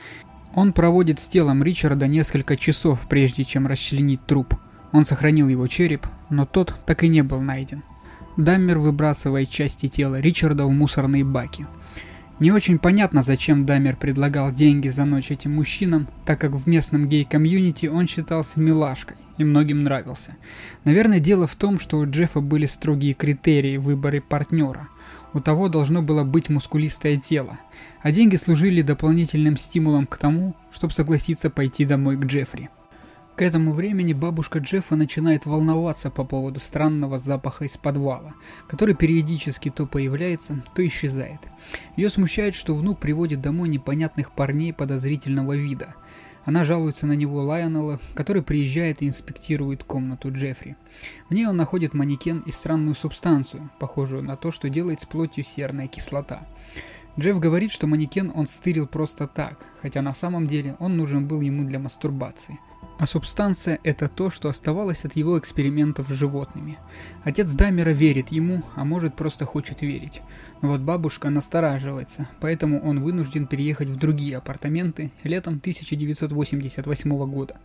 [0.57, 4.55] Он проводит с телом Ричарда несколько часов, прежде чем расчленить труп.
[4.91, 7.83] Он сохранил его череп, но тот так и не был найден.
[8.37, 11.67] Даммер выбрасывает части тела Ричарда в мусорные баки.
[12.39, 17.07] Не очень понятно, зачем Даммер предлагал деньги за ночь этим мужчинам, так как в местном
[17.07, 20.37] гей-комьюнити он считался милашкой и многим нравился.
[20.85, 24.87] Наверное, дело в том, что у Джеффа были строгие критерии в партнера.
[25.33, 27.59] У того должно было быть мускулистое тело,
[28.01, 32.69] а деньги служили дополнительным стимулом к тому, чтобы согласиться пойти домой к Джеффри.
[33.37, 38.33] К этому времени бабушка Джеффа начинает волноваться по поводу странного запаха из подвала,
[38.67, 41.41] который периодически то появляется, то исчезает.
[41.95, 45.93] Ее смущает, что внук приводит домой непонятных парней подозрительного вида.
[46.45, 50.75] Она жалуется на него Лайонелла, который приезжает и инспектирует комнату Джеффри.
[51.29, 55.43] В ней он находит манекен и странную субстанцию, похожую на то, что делает с плотью
[55.43, 56.47] серная кислота.
[57.19, 61.41] Джефф говорит, что манекен он стырил просто так, хотя на самом деле он нужен был
[61.41, 62.59] ему для мастурбации.
[62.99, 66.77] А субстанция– это то, что оставалось от его экспериментов с животными.
[67.23, 70.21] Отец Дамера верит ему, а может просто хочет верить.
[70.61, 77.57] Но вот бабушка настораживается, поэтому он вынужден переехать в другие апартаменты летом 1988 года.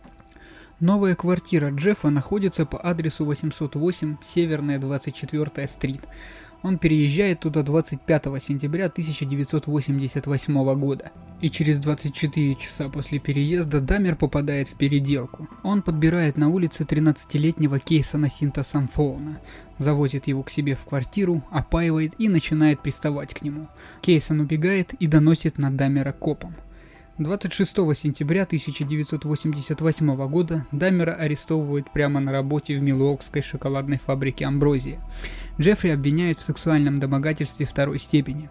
[0.79, 6.01] Новая квартира Джеффа находится по адресу 808 Северная 24 стрит.
[6.63, 11.11] Он переезжает туда 25 сентября 1988 года.
[11.41, 15.49] И через 24 часа после переезда Дамер попадает в переделку.
[15.61, 19.41] Он подбирает на улице 13-летнего Кейсона Синта Самфоуна,
[19.77, 23.67] завозит его к себе в квартиру, опаивает и начинает приставать к нему.
[24.01, 26.55] Кейсон убегает и доносит на Дамера копам.
[27.19, 34.99] 26 сентября 1988 года Дамера арестовывают прямо на работе в Милуокской шоколадной фабрике Амброзия.
[35.59, 38.49] Джеффри обвиняют в сексуальном домогательстве второй степени.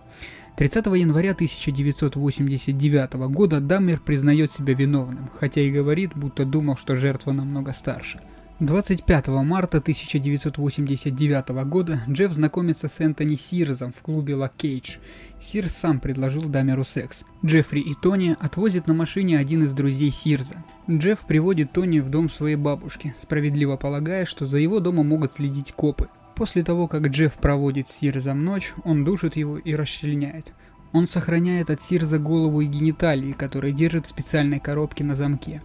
[0.57, 7.33] 30 января 1989 года Даммер признает себя виновным, хотя и говорит, будто думал, что жертва
[7.33, 8.21] намного старше.
[8.61, 14.99] 25 марта 1989 года Джефф знакомится с Энтони Сирзом в клубе Ла Кейдж.
[15.41, 17.23] Сирз сам предложил Дамеру секс.
[17.45, 20.63] Джеффри и Тони отвозят на машине один из друзей Сирза.
[20.89, 25.73] Джефф приводит Тони в дом своей бабушки, справедливо полагая, что за его домом могут следить
[25.73, 26.09] копы.
[26.35, 30.53] После того, как Джефф проводит с Сирзом ночь, он душит его и расчленяет.
[30.93, 35.63] Он сохраняет от Сирза голову и гениталии, которые держит в специальной коробке на замке.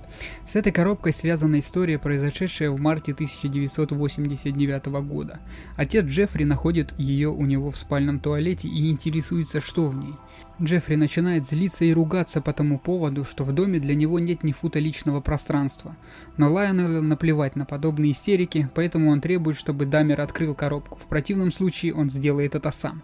[0.47, 5.39] С этой коробкой связана история, произошедшая в марте 1989 года.
[5.75, 10.13] Отец Джеффри находит ее у него в спальном туалете и интересуется, что в ней.
[10.62, 14.52] Джеффри начинает злиться и ругаться по тому поводу, что в доме для него нет ни
[14.52, 15.96] фута личного пространства.
[16.36, 20.98] Но Лайонеллу наплевать на подобные истерики, поэтому он требует, чтобы Дамер открыл коробку.
[20.98, 23.04] В противном случае он сделает это сам.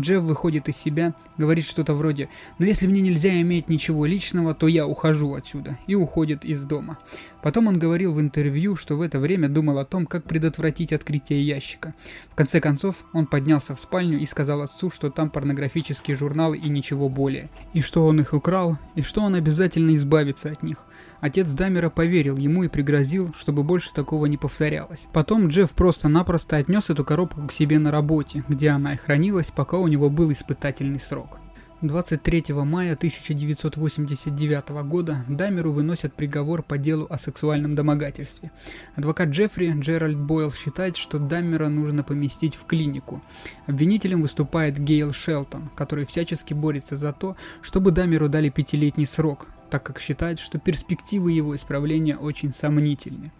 [0.00, 4.68] Джефф выходит из себя, говорит что-то вроде «Но если мне нельзя иметь ничего личного, то
[4.68, 6.98] я ухожу отсюда» и уходит из дома.
[7.42, 11.46] Потом он говорил в интервью, что в это время думал о том, как предотвратить открытие
[11.46, 11.94] ящика.
[12.30, 16.68] В конце концов, он поднялся в спальню и сказал отцу, что там порнографические журналы и
[16.68, 17.48] ничего более.
[17.74, 20.78] И что он их украл, и что он обязательно избавится от них.
[21.20, 25.06] Отец Дамера поверил ему и пригрозил, чтобы больше такого не повторялось.
[25.12, 29.78] Потом Джефф просто-напросто отнес эту коробку к себе на работе, где она и хранилась, пока
[29.78, 31.40] у него был испытательный срок.
[31.80, 38.50] 23 мая 1989 года Дамеру выносят приговор по делу о сексуальном домогательстве.
[38.96, 43.22] Адвокат Джеффри Джеральд Бойл считает, что Даммера нужно поместить в клинику.
[43.68, 49.82] Обвинителем выступает Гейл Шелтон, который всячески борется за то, чтобы Дамеру дали пятилетний срок, так
[49.82, 53.32] как считает, что перспективы его исправления очень сомнительны.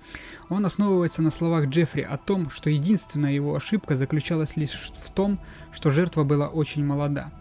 [0.49, 5.39] Он основывается на словах Джеффри о том, что единственная его ошибка заключалась лишь в том,
[5.73, 7.33] что жертва была очень молода.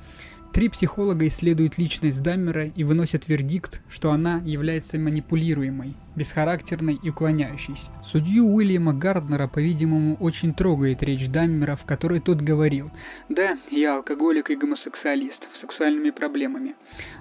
[0.53, 7.91] Три психолога исследуют личность Даммера и выносят вердикт, что она является манипулируемой, бесхарактерной и уклоняющейся.
[8.03, 12.89] Судью Уильяма Гарднера, по-видимому, очень трогает речь Даммера, в которой тот говорил
[13.29, 16.75] «Да, я алкоголик и гомосексуалист с сексуальными проблемами».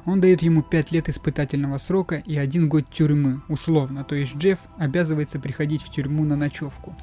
[0.06, 4.60] Он дает ему пять лет испытательного срока и один год тюрьмы, условно, то есть Джефф
[4.78, 6.96] обязывается приходить в тюрьму на ночевку.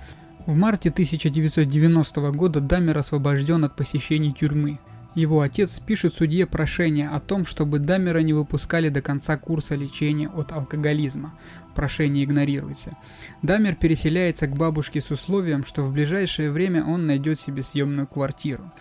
[0.45, 4.79] В марте 1990 года Даммер освобожден от посещений тюрьмы.
[5.15, 10.27] Его отец пишет судье прошение о том, чтобы Дамера не выпускали до конца курса лечения
[10.27, 11.37] от алкоголизма.
[11.75, 12.97] Прошение игнорируется.
[13.41, 18.71] Дамер переселяется к бабушке с условием, что в ближайшее время он найдет себе съемную квартиру.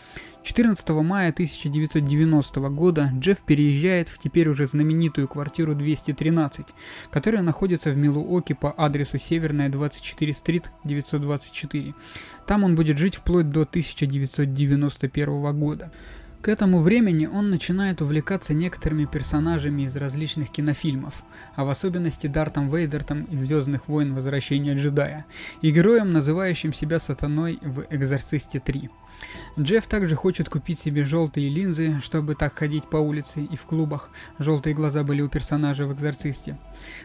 [0.43, 6.67] 14 мая 1990 года Джефф переезжает в теперь уже знаменитую квартиру 213,
[7.11, 11.95] которая находится в Милуоке по адресу Северная 24 стрит 924.
[12.47, 15.93] Там он будет жить вплоть до 1991 года.
[16.43, 21.23] К этому времени он начинает увлекаться некоторыми персонажами из различных кинофильмов,
[21.55, 24.13] а в особенности Дартом Вейдертом из «Звездных войн.
[24.13, 25.25] Возвращение джедая»
[25.61, 28.91] и героем, называющим себя сатаной в «Экзорцисте 3».
[29.57, 34.11] Джефф также хочет купить себе желтые линзы, чтобы так ходить по улице и в клубах.
[34.41, 36.59] Желтые глаза были у персонажа в «Экзорцисте».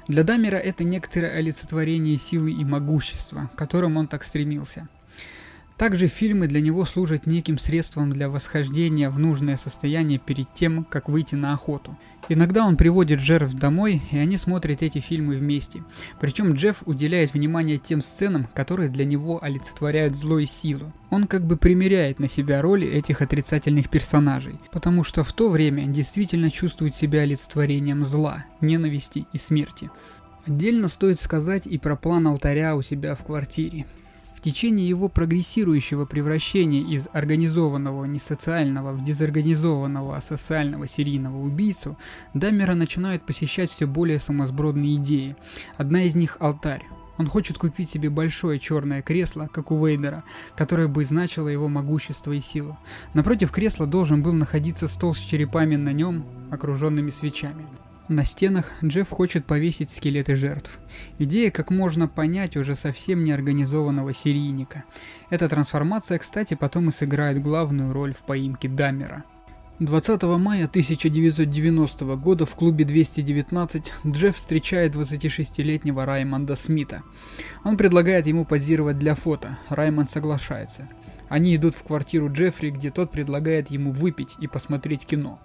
[0.07, 4.89] Для Дамера это некоторое олицетворение силы и могущества, к которым он так стремился–
[5.77, 11.07] также фильмы для него служат неким средством для восхождения в нужное состояние перед тем, как
[11.07, 11.97] выйти на охоту.
[12.29, 15.83] Иногда он приводит жертв домой, и они смотрят эти фильмы вместе.
[16.19, 20.91] Причем Джефф уделяет внимание тем сценам, которые для него олицетворяют зло и силу.
[21.09, 25.85] Он как бы примеряет на себя роли этих отрицательных персонажей, потому что в то время
[25.85, 29.89] действительно чувствует себя олицетворением зла, ненависти и смерти.
[30.45, 33.85] Отдельно стоит сказать и про план алтаря у себя в квартире.
[34.47, 41.97] Течение его прогрессирующего превращения из организованного несоциального в дезорганизованного асоциального серийного убийцу,
[42.33, 45.35] Даммера начинают посещать все более сумасбродные идеи.
[45.75, 46.85] Одна из них– алтарь.
[47.17, 50.23] Он хочет купить себе большое черное кресло, как у Вейдера,
[50.55, 52.77] которое бы значило его могущество и силу.
[53.13, 57.65] Напротив кресла должен был находиться стол с черепами на нем, окруженными свечами.
[58.09, 60.79] На стенах Джефф хочет повесить скелеты жертв.
[61.19, 64.85] Идея, как можно понять, уже совсем неорганизованного серийника.
[65.29, 69.25] Эта трансформация, кстати, потом и сыграет главную роль в поимке Даммера.
[69.79, 77.03] 20 мая 1990 года в клубе 219 Джефф встречает 26-летнего Раймонда Смита.
[77.65, 80.87] Он предлагает ему позировать для фото, Раймонд соглашается.
[81.27, 85.39] Они идут в квартиру Джеффри, где тот предлагает ему выпить и посмотреть кино.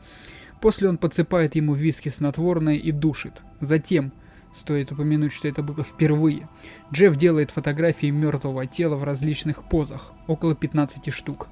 [0.62, 3.42] После он подсыпает ему виски снотворное и душит.
[3.58, 4.12] Затем,
[4.54, 6.48] стоит упомянуть, что это было впервые,
[6.92, 11.48] Джефф делает фотографии мертвого тела в различных позах, около 15 штук.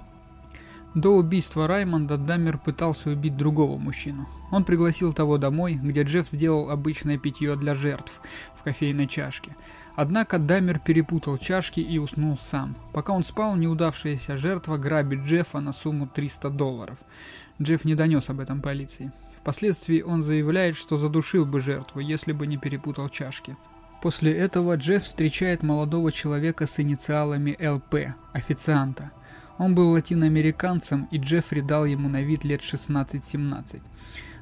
[0.94, 4.28] До убийства Раймонда Даммер пытался убить другого мужчину.
[4.52, 8.20] Он пригласил того домой, где Джефф сделал обычное питье для жертв
[8.54, 9.56] в кофейной чашке.
[9.96, 12.76] Однако Даммер перепутал чашки и уснул сам.
[12.92, 16.98] Пока он спал, неудавшаяся жертва грабит Джеффа на сумму 300 долларов.
[17.60, 19.12] Джефф не донес об этом полиции.
[19.38, 23.56] Впоследствии он заявляет, что задушил бы жертву, если бы не перепутал чашки.
[24.02, 29.10] После этого Джефф встречает молодого человека с инициалами ЛП, официанта.
[29.58, 33.82] Он был латиноамериканцем, и Джеффри дал ему на вид лет 16-17.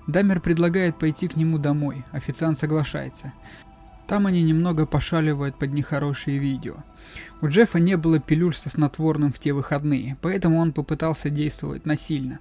[0.07, 3.33] Дамер предлагает пойти к нему домой, официант соглашается.
[4.09, 6.77] Там они немного пошаливают под нехорошие видео.
[7.43, 12.39] У Джеффа не было пилюль со снотворным в те выходные, поэтому он попытался действовать насильно.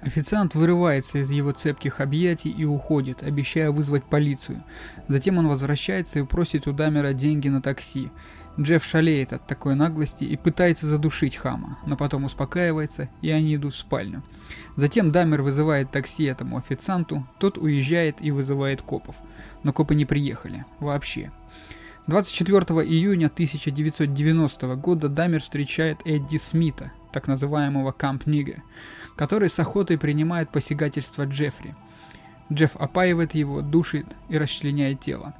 [0.00, 4.62] Официант вырывается из его цепких объятий и уходит, обещая вызвать полицию.
[5.08, 8.10] Затем он возвращается и просит у Дамера деньги на такси.
[8.58, 13.74] Джефф шалеет от такой наглости и пытается задушить хама, но потом успокаивается, и они идут
[13.74, 14.22] в спальню.
[14.76, 19.16] Затем Дамер вызывает такси этому официанту, тот уезжает и вызывает копов.
[19.62, 20.64] Но копы не приехали.
[20.78, 21.32] Вообще.
[22.06, 28.62] 24 июня 1990 года Дамер встречает Эдди Смита, так называемого Камп Нига,
[29.16, 31.74] который с охотой принимает посягательство Джеффри.
[32.52, 35.34] Джефф опаивает его, душит и расчленяет тело.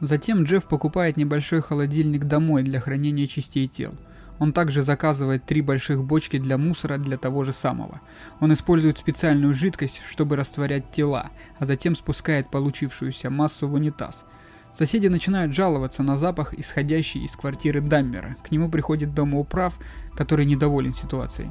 [0.00, 3.94] Затем Джефф покупает небольшой холодильник домой для хранения частей тел.
[4.38, 8.02] Он также заказывает три больших бочки для мусора для того же самого.
[8.40, 14.24] Он использует специальную жидкость, чтобы растворять тела, а затем спускает получившуюся массу в унитаз–
[14.76, 18.36] Соседи начинают жаловаться на запах, исходящий из квартиры Даммера.
[18.46, 19.78] К нему приходит домоуправ,
[20.14, 21.50] который недоволен ситуацией.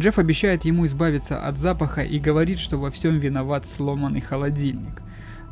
[0.00, 5.02] Джефф обещает ему избавиться от запаха и говорит, что во всем виноват сломанный холодильник.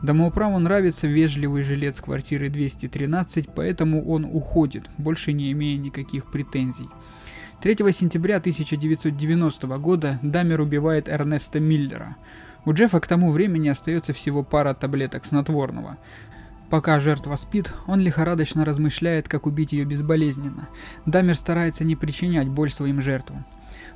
[0.03, 6.89] Домоуправу нравится вежливый жилец квартиры 213, поэтому он уходит, больше не имея никаких претензий.
[7.61, 12.17] 3 сентября 1990 года Даммер убивает Эрнеста Миллера.
[12.65, 15.99] У Джеффа к тому времени остается всего пара таблеток снотворного.
[16.71, 20.69] Пока жертва спит, он лихорадочно размышляет, как убить ее безболезненно.
[21.05, 23.45] Дамер старается не причинять боль своим жертвам.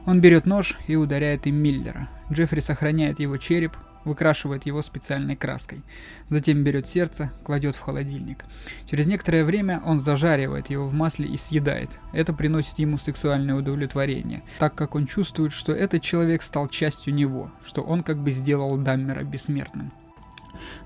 [0.07, 2.09] Он берет нож и ударяет им Миллера.
[2.31, 5.83] Джеффри сохраняет его череп, выкрашивает его специальной краской.
[6.29, 8.45] Затем берет сердце, кладет в холодильник.
[8.91, 11.91] Через некоторое время он зажаривает его в масле и съедает.
[12.13, 17.51] Это приносит ему сексуальное удовлетворение, так как он чувствует, что этот человек стал частью него,
[17.65, 19.91] что он как бы сделал Даммера бессмертным.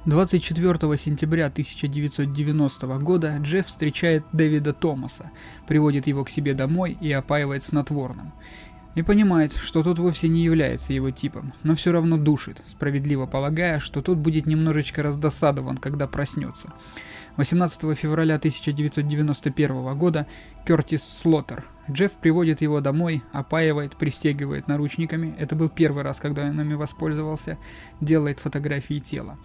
[0.07, 5.31] 24 сентября 1990 года Джефф встречает Дэвида Томаса,
[5.67, 8.33] приводит его к себе домой и опаивает снотворным.
[8.99, 13.79] И понимает, что тот вовсе не является его типом, но все равно душит, справедливо полагая,
[13.79, 16.73] что тот будет немножечко раздосадован, когда проснется.
[17.37, 20.27] 18 февраля 1991 года
[20.67, 21.65] Кертис Слоттер.
[21.89, 25.33] Джефф приводит его домой, опаивает, пристегивает наручниками.
[25.39, 27.57] Это был первый раз, когда он ими воспользовался.
[28.01, 29.39] Делает фотографии тела.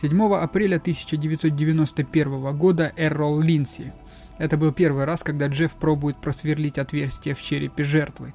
[0.00, 3.92] 7 апреля 1991 года Эррол Линси.
[4.38, 8.32] Это был первый раз, когда Джефф пробует просверлить отверстие в черепе жертвы.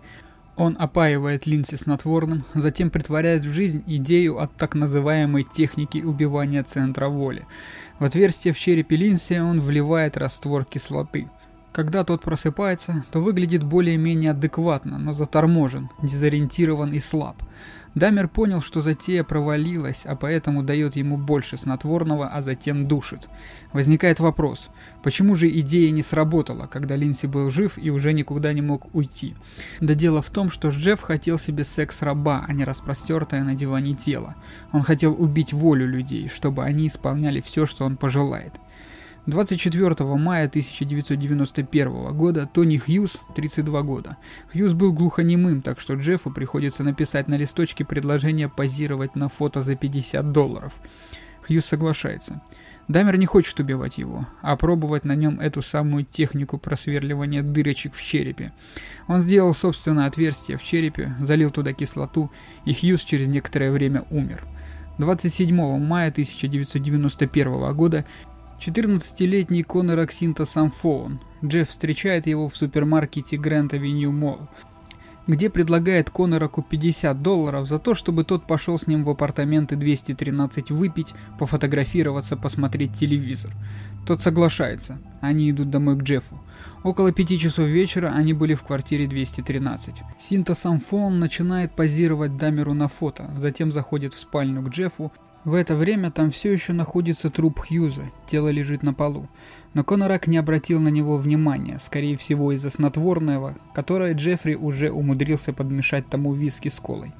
[0.58, 7.10] Он опаивает Линси снотворным, затем притворяет в жизнь идею от так называемой техники убивания центра
[7.10, 7.45] воли.
[7.99, 11.30] В отверстие в черепе Линси он вливает раствор кислоты.
[11.72, 17.38] Когда тот просыпается, то выглядит более-менее адекватно, но заторможен, дезориентирован и слаб.
[17.97, 23.27] Дамер понял, что затея провалилась, а поэтому дает ему больше снотворного, а затем душит.
[23.73, 24.69] Возникает вопрос,
[25.01, 29.35] почему же идея не сработала, когда Линси был жив и уже никуда не мог уйти?
[29.79, 34.35] Да дело в том, что Джефф хотел себе секс-раба, а не распростертое на диване тело.
[34.71, 38.53] Он хотел убить волю людей, чтобы они исполняли все, что он пожелает.
[39.28, 44.17] 24 мая 1991 года Тони Хьюз, 32 года.
[44.53, 49.75] Хьюз был глухонемым, так что Джеффу приходится написать на листочке предложение позировать на фото за
[49.75, 50.75] 50 долларов.
[51.45, 52.41] Хьюз соглашается.
[52.88, 58.01] Дамер не хочет убивать его, а пробовать на нем эту самую технику просверливания дырочек в
[58.01, 58.53] черепе.
[59.09, 62.32] Он сделал собственное отверстие в черепе, залил туда кислоту,
[62.63, 64.45] и Хьюз через некоторое время умер.
[64.99, 68.05] 27 мая 1991 года
[68.60, 71.19] 14-летний Конорак Синтасомфоун.
[71.45, 74.47] Джефф встречает его в супермаркете Grand Avenue Mall,
[75.28, 80.72] где предлагает Конораку 50 долларов за то, чтобы тот пошел с ним в апартаменты 213
[80.72, 83.51] выпить, пофотографироваться, посмотреть телевизор.
[84.08, 84.99] Тот соглашается.
[85.20, 86.41] Они идут домой к Джеффу.
[86.84, 89.95] Около пяти часов вечера они были в квартире 213.
[90.18, 95.12] Синта Самфон начинает позировать Дамеру на фото, затем заходит в спальню к Джеффу
[95.47, 99.29] в это время там все еще находится труп Хьюза, тело лежит на полу.
[99.73, 105.53] Но Конорак не обратил на него внимания, скорее всего из-за снотворного, которое Джеффри уже умудрился
[105.53, 107.13] подмешать тому виски с колой.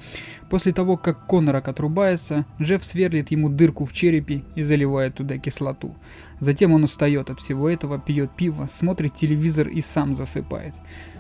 [0.50, 5.96] После того, как Конорак отрубается, Джефф сверлит ему дырку в черепе и заливает туда кислоту.
[6.42, 10.74] Затем он устает от всего этого, пьет пиво, смотрит телевизор и сам засыпает.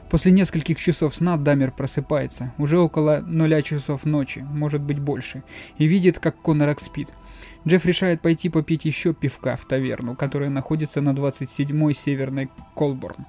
[0.09, 5.43] После нескольких часов сна Дамер просыпается, уже около нуля часов ночи, может быть больше,
[5.77, 7.09] и видит, как Конорак спит.
[7.67, 13.25] Джефф решает пойти попить еще пивка в таверну, которая находится на 27-й северной Колборн.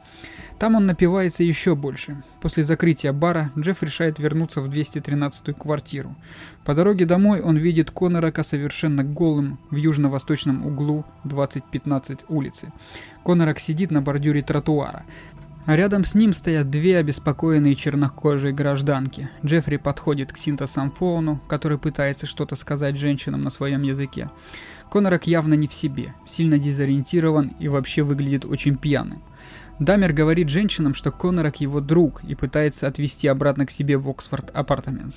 [0.61, 2.23] Там он напивается еще больше.
[2.41, 6.15] После закрытия бара Джефф решает вернуться в 213-ю квартиру.
[6.65, 12.73] По дороге домой он видит Конорака совершенно голым в южно-восточном углу 2015 улицы.
[13.25, 15.05] Конорак сидит на бордюре тротуара.
[15.69, 19.29] А рядом с ним стоят две обеспокоенные чернокожие гражданки.
[19.45, 24.31] Джеффри подходит к синтосамфону, который пытается что-то сказать женщинам на своем языке.
[24.91, 29.23] Конорак явно не в себе, сильно дезориентирован и вообще выглядит очень пьяным.
[29.79, 34.51] Дамер говорит женщинам, что Конорак его друг и пытается отвезти обратно к себе в Оксфорд
[34.55, 35.17] Апартаментс.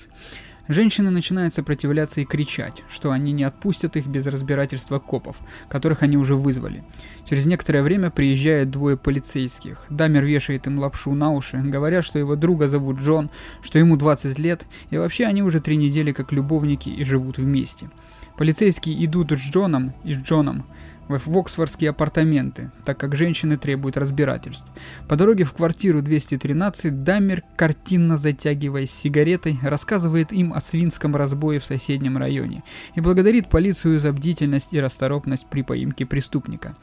[0.71, 5.35] Женщины начинают сопротивляться и кричать, что они не отпустят их без разбирательства копов,
[5.67, 6.85] которых они уже вызвали.
[7.29, 9.83] Через некоторое время приезжают двое полицейских.
[9.89, 13.29] Дамер вешает им лапшу на уши, говоря, что его друга зовут Джон,
[13.61, 17.89] что ему 20 лет, и вообще они уже три недели как любовники и живут вместе.
[18.37, 20.63] Полицейские идут с Джоном и с Джоном,
[21.17, 24.65] в Оксфордские апартаменты, так как женщины требуют разбирательств.
[25.07, 31.63] По дороге в квартиру 213 Дамер, картинно затягиваясь сигаретой, рассказывает им о свинском разбое в
[31.63, 32.63] соседнем районе
[32.95, 36.75] и благодарит полицию за бдительность и расторопность при поимке преступника.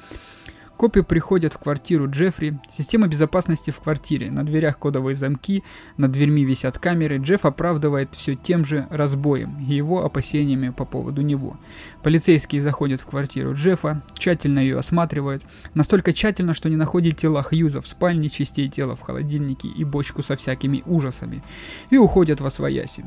[0.78, 5.64] Копы приходят в квартиру Джеффри, система безопасности в квартире, на дверях кодовые замки,
[5.96, 11.22] над дверьми висят камеры, Джефф оправдывает все тем же разбоем и его опасениями по поводу
[11.22, 11.56] него.
[12.04, 15.42] Полицейские заходят в квартиру Джеффа, тщательно ее осматривают,
[15.74, 20.22] настолько тщательно, что не находят тела Хьюза в спальне, частей тела в холодильнике и бочку
[20.22, 21.42] со всякими ужасами,
[21.90, 23.04] и уходят во свояси.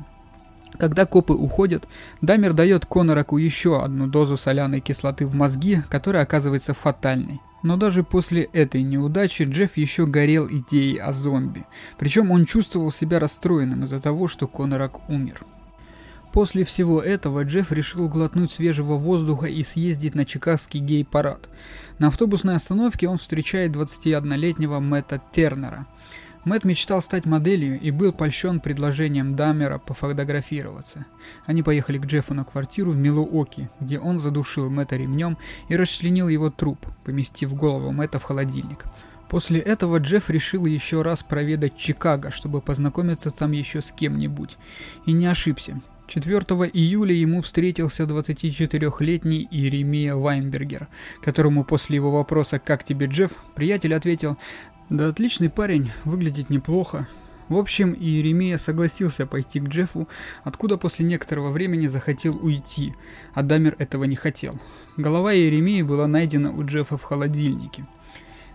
[0.77, 1.87] Когда копы уходят,
[2.19, 7.39] Дамер дает Конораку еще одну дозу соляной кислоты в мозги, которая оказывается фатальной.
[7.63, 11.65] Но даже после этой неудачи Джефф еще горел идеей о зомби.
[11.97, 15.45] Причем он чувствовал себя расстроенным из-за того, что Конорак умер.
[16.33, 21.49] После всего этого Джефф решил глотнуть свежего воздуха и съездить на чикагский гей-парад.
[21.99, 25.87] На автобусной остановке он встречает 21-летнего Мэтта Тернера–
[26.43, 31.05] Мэтт мечтал стать моделью и был польщен предложением Даммера пофотографироваться.
[31.45, 35.37] Они поехали к Джеффу на квартиру в Милуоки, где он задушил Мэтта ремнем
[35.67, 38.85] и расчленил его труп, поместив голову Мэтта в холодильник.
[39.29, 44.57] После этого Джефф решил еще раз проведать Чикаго, чтобы познакомиться там еще с кем-нибудь.
[45.05, 45.79] И не ошибся.
[46.11, 46.39] 4
[46.73, 50.89] июля ему встретился 24-летний Иеремия Вайнбергер,
[51.23, 54.37] которому после его вопроса «Как тебе, Джефф?» приятель ответил
[54.91, 57.07] да отличный парень, выглядит неплохо.
[57.47, 60.09] В общем, Иеремия согласился пойти к Джеффу,
[60.43, 62.93] откуда после некоторого времени захотел уйти,
[63.33, 64.59] а Дамер этого не хотел.
[64.97, 67.85] Голова Иеремии была найдена у Джеффа в холодильнике.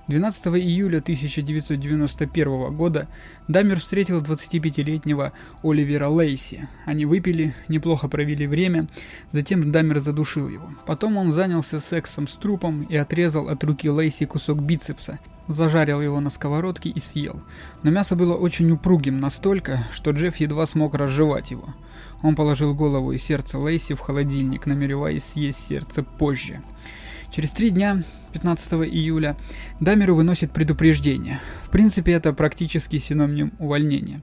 [0.08, 3.08] 12 июля 1991 года
[3.48, 5.32] Дамер встретил 25-летнего
[5.64, 6.68] Оливера Лейси.
[6.84, 8.86] Они выпили, неплохо провели время,
[9.32, 10.70] затем Дамер задушил его.
[10.86, 16.20] Потом он занялся сексом с трупом и отрезал от руки Лейси кусок бицепса, зажарил его
[16.20, 17.42] на сковородке и съел.
[17.82, 21.74] Но мясо было очень упругим настолько, что Джефф едва смог разжевать его.
[22.22, 26.62] Он положил голову и сердце Лейси в холодильник, намереваясь съесть сердце позже.
[27.36, 29.36] Через три дня, 15 июля,
[29.78, 31.38] Дамеру выносит предупреждение.
[31.64, 34.22] В принципе, это практически синоним увольнения.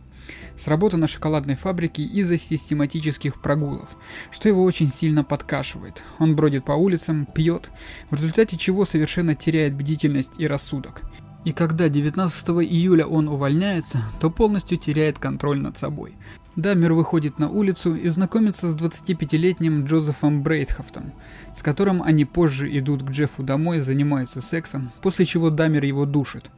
[0.58, 3.98] с работы на шоколадной фабрике из-за систематических прогулов,
[4.32, 6.02] что его очень сильно подкашивает.
[6.18, 7.70] Он бродит по улицам, пьет,
[8.10, 11.04] в результате чего совершенно теряет бдительность и рассудок.
[11.46, 16.16] И когда 19 июля он увольняется, то полностью теряет контроль над собой.
[16.56, 21.12] Дамер выходит на улицу и знакомится с 25-летним Джозефом Брейтхофтом,
[21.56, 26.52] с которым они позже идут к Джеффу домой, занимаются сексом, после чего Дамер его душит.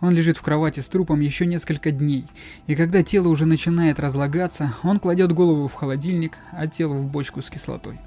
[0.00, 2.26] Он лежит в кровати с трупом еще несколько дней,
[2.66, 7.40] и когда тело уже начинает разлагаться, он кладет голову в холодильник, а тело в бочку
[7.40, 8.00] с кислотой.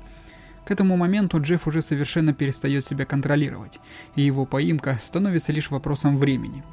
[0.65, 3.79] К этому моменту Джефф уже совершенно перестает себя контролировать,
[4.15, 6.63] и его поимка становится лишь вопросом времени.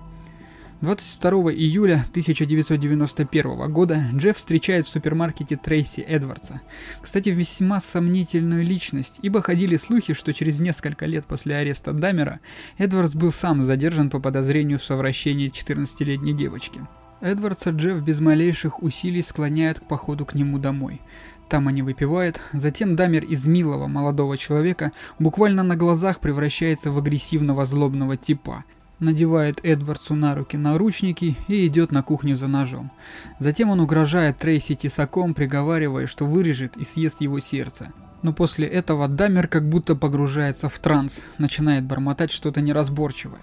[0.83, 6.61] 22 июля 1991 года Джефф встречает в супермаркете Трейси Эдвардса.
[7.01, 12.41] Кстати, весьма сомнительную личность, ибо ходили слухи, что через несколько лет после ареста Дамера
[12.77, 16.83] Эдвардс был сам задержан по подозрению в совращении 14-летней девочки.
[17.22, 21.01] Эдвардса Джефф без малейших усилий склоняет к походу к нему домой.
[21.49, 27.64] Там они выпивают, затем Дамер из милого молодого человека буквально на глазах превращается в агрессивного
[27.64, 28.64] злобного типа–
[28.99, 32.90] надевает Эдвардсу на руки наручники и идет на кухню за ножом.
[33.38, 37.92] Затем он угрожает Трейси тесаком, приговаривая, что вырежет и съест его сердце.
[38.22, 43.40] Но после этого Дамер как будто погружается в транс, начинает бормотать что-то неразборчивое.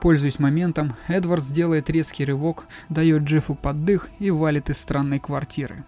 [0.00, 5.84] Пользуясь моментом, Эдвардс делает резкий рывок, дает Джеффу поддых и валит из странной квартиры.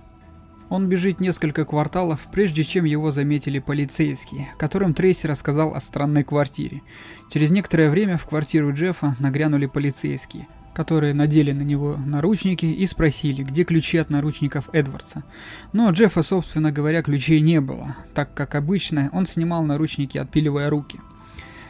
[0.68, 6.82] Он бежит несколько кварталов, прежде чем его заметили полицейские, которым Трейси рассказал о странной квартире.
[7.30, 13.44] Через некоторое время в квартиру Джеффа нагрянули полицейские, которые надели на него наручники и спросили,
[13.44, 15.22] где ключи от наручников Эдвардса.
[15.72, 20.98] Но Джеффа, собственно говоря, ключей не было, так как обычно он снимал наручники, отпиливая руки.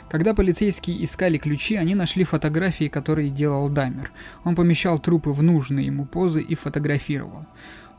[0.09, 4.13] Когда полицейские искали ключи, они нашли фотографии, которые делал Дамер.
[4.45, 7.45] Он помещал трупы в нужные ему позы и фотографировал.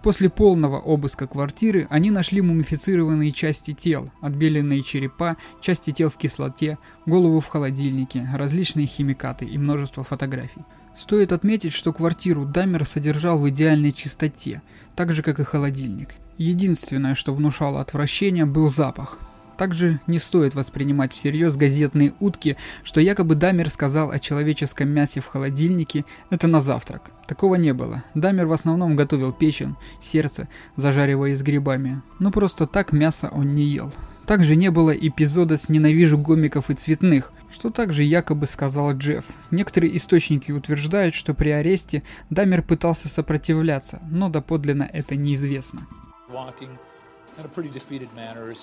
[0.04, 6.78] После полного обыска квартиры они нашли мумифицированные части тел, отбеленные черепа, части тел в кислоте,
[7.06, 10.62] голову в холодильнике, различные химикаты и множество фотографий.
[10.98, 14.62] Стоит отметить, что квартиру Дамер содержал в идеальной чистоте,
[14.96, 16.16] так же как и холодильник.
[16.38, 19.18] Единственное, что внушало отвращение, был запах.
[19.58, 25.26] Также не стоит воспринимать всерьез газетные утки, что якобы Дамер сказал о человеческом мясе в
[25.26, 27.12] холодильнике– это на завтрак.
[27.28, 28.04] Такого не было.
[28.14, 32.02] Дамер в основном готовил печень, сердце, зажаривая с грибами.
[32.20, 33.92] Но просто так мясо он не ел.
[34.28, 39.26] Также не было эпизода с «Ненавижу гомиков и цветных», что также якобы сказал Джефф.
[39.52, 45.88] Некоторые источники утверждают, что при аресте Дамер пытался сопротивляться, но доподлинно это неизвестно.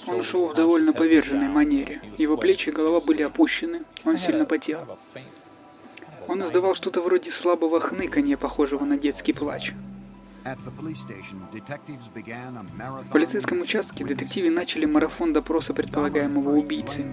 [0.09, 2.01] Он шел в довольно поверженной манере.
[2.18, 4.81] Его плечи и голова были опущены, он сильно потел.
[6.27, 9.72] Он издавал что-то вроде слабого хныканья, похожего на детский плач.
[13.03, 17.07] В полицейском участке детективы начали марафон допроса предполагаемого убийцы.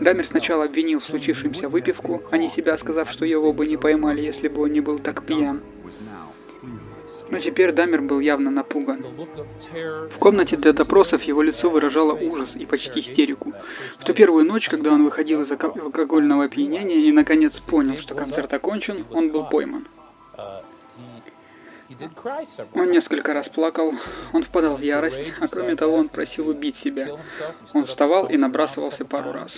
[0.00, 4.22] Дамер сначала обвинил в случившемся выпивку, а не себя, сказав, что его бы не поймали,
[4.22, 5.62] если бы он не был так пьян.
[7.30, 9.04] Но теперь Дамер был явно напуган.
[10.14, 13.52] В комнате для допросов его лицо выражало ужас и почти истерику.
[13.98, 18.52] В ту первую ночь, когда он выходил из алкогольного опьянения и наконец понял, что концерт
[18.52, 19.86] окончен, он был пойман.
[22.74, 23.92] Он несколько раз плакал,
[24.32, 27.08] он впадал в ярость, а кроме того он просил убить себя.
[27.74, 29.50] Он вставал и набрасывался пару раз.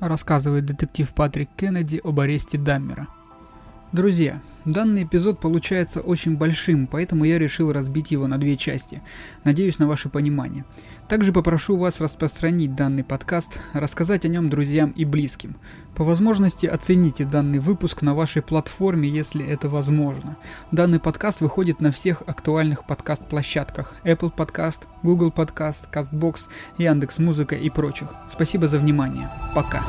[0.00, 3.08] Рассказывает детектив Патрик Кеннеди об аресте Даммера.
[3.92, 9.02] Друзья, Данный эпизод получается очень большим, поэтому я решил разбить его на две части.
[9.44, 10.64] Надеюсь на ваше понимание.
[11.08, 15.56] Также попрошу вас распространить данный подкаст, рассказать о нем друзьям и близким.
[15.94, 20.38] По возможности оцените данный выпуск на вашей платформе, если это возможно.
[20.70, 26.48] Данный подкаст выходит на всех актуальных подкаст-площадках Apple Podcast, Google Podcast, CastBox,
[26.78, 28.08] Яндекс.Музыка и прочих.
[28.30, 29.28] Спасибо за внимание.
[29.54, 29.82] Пока.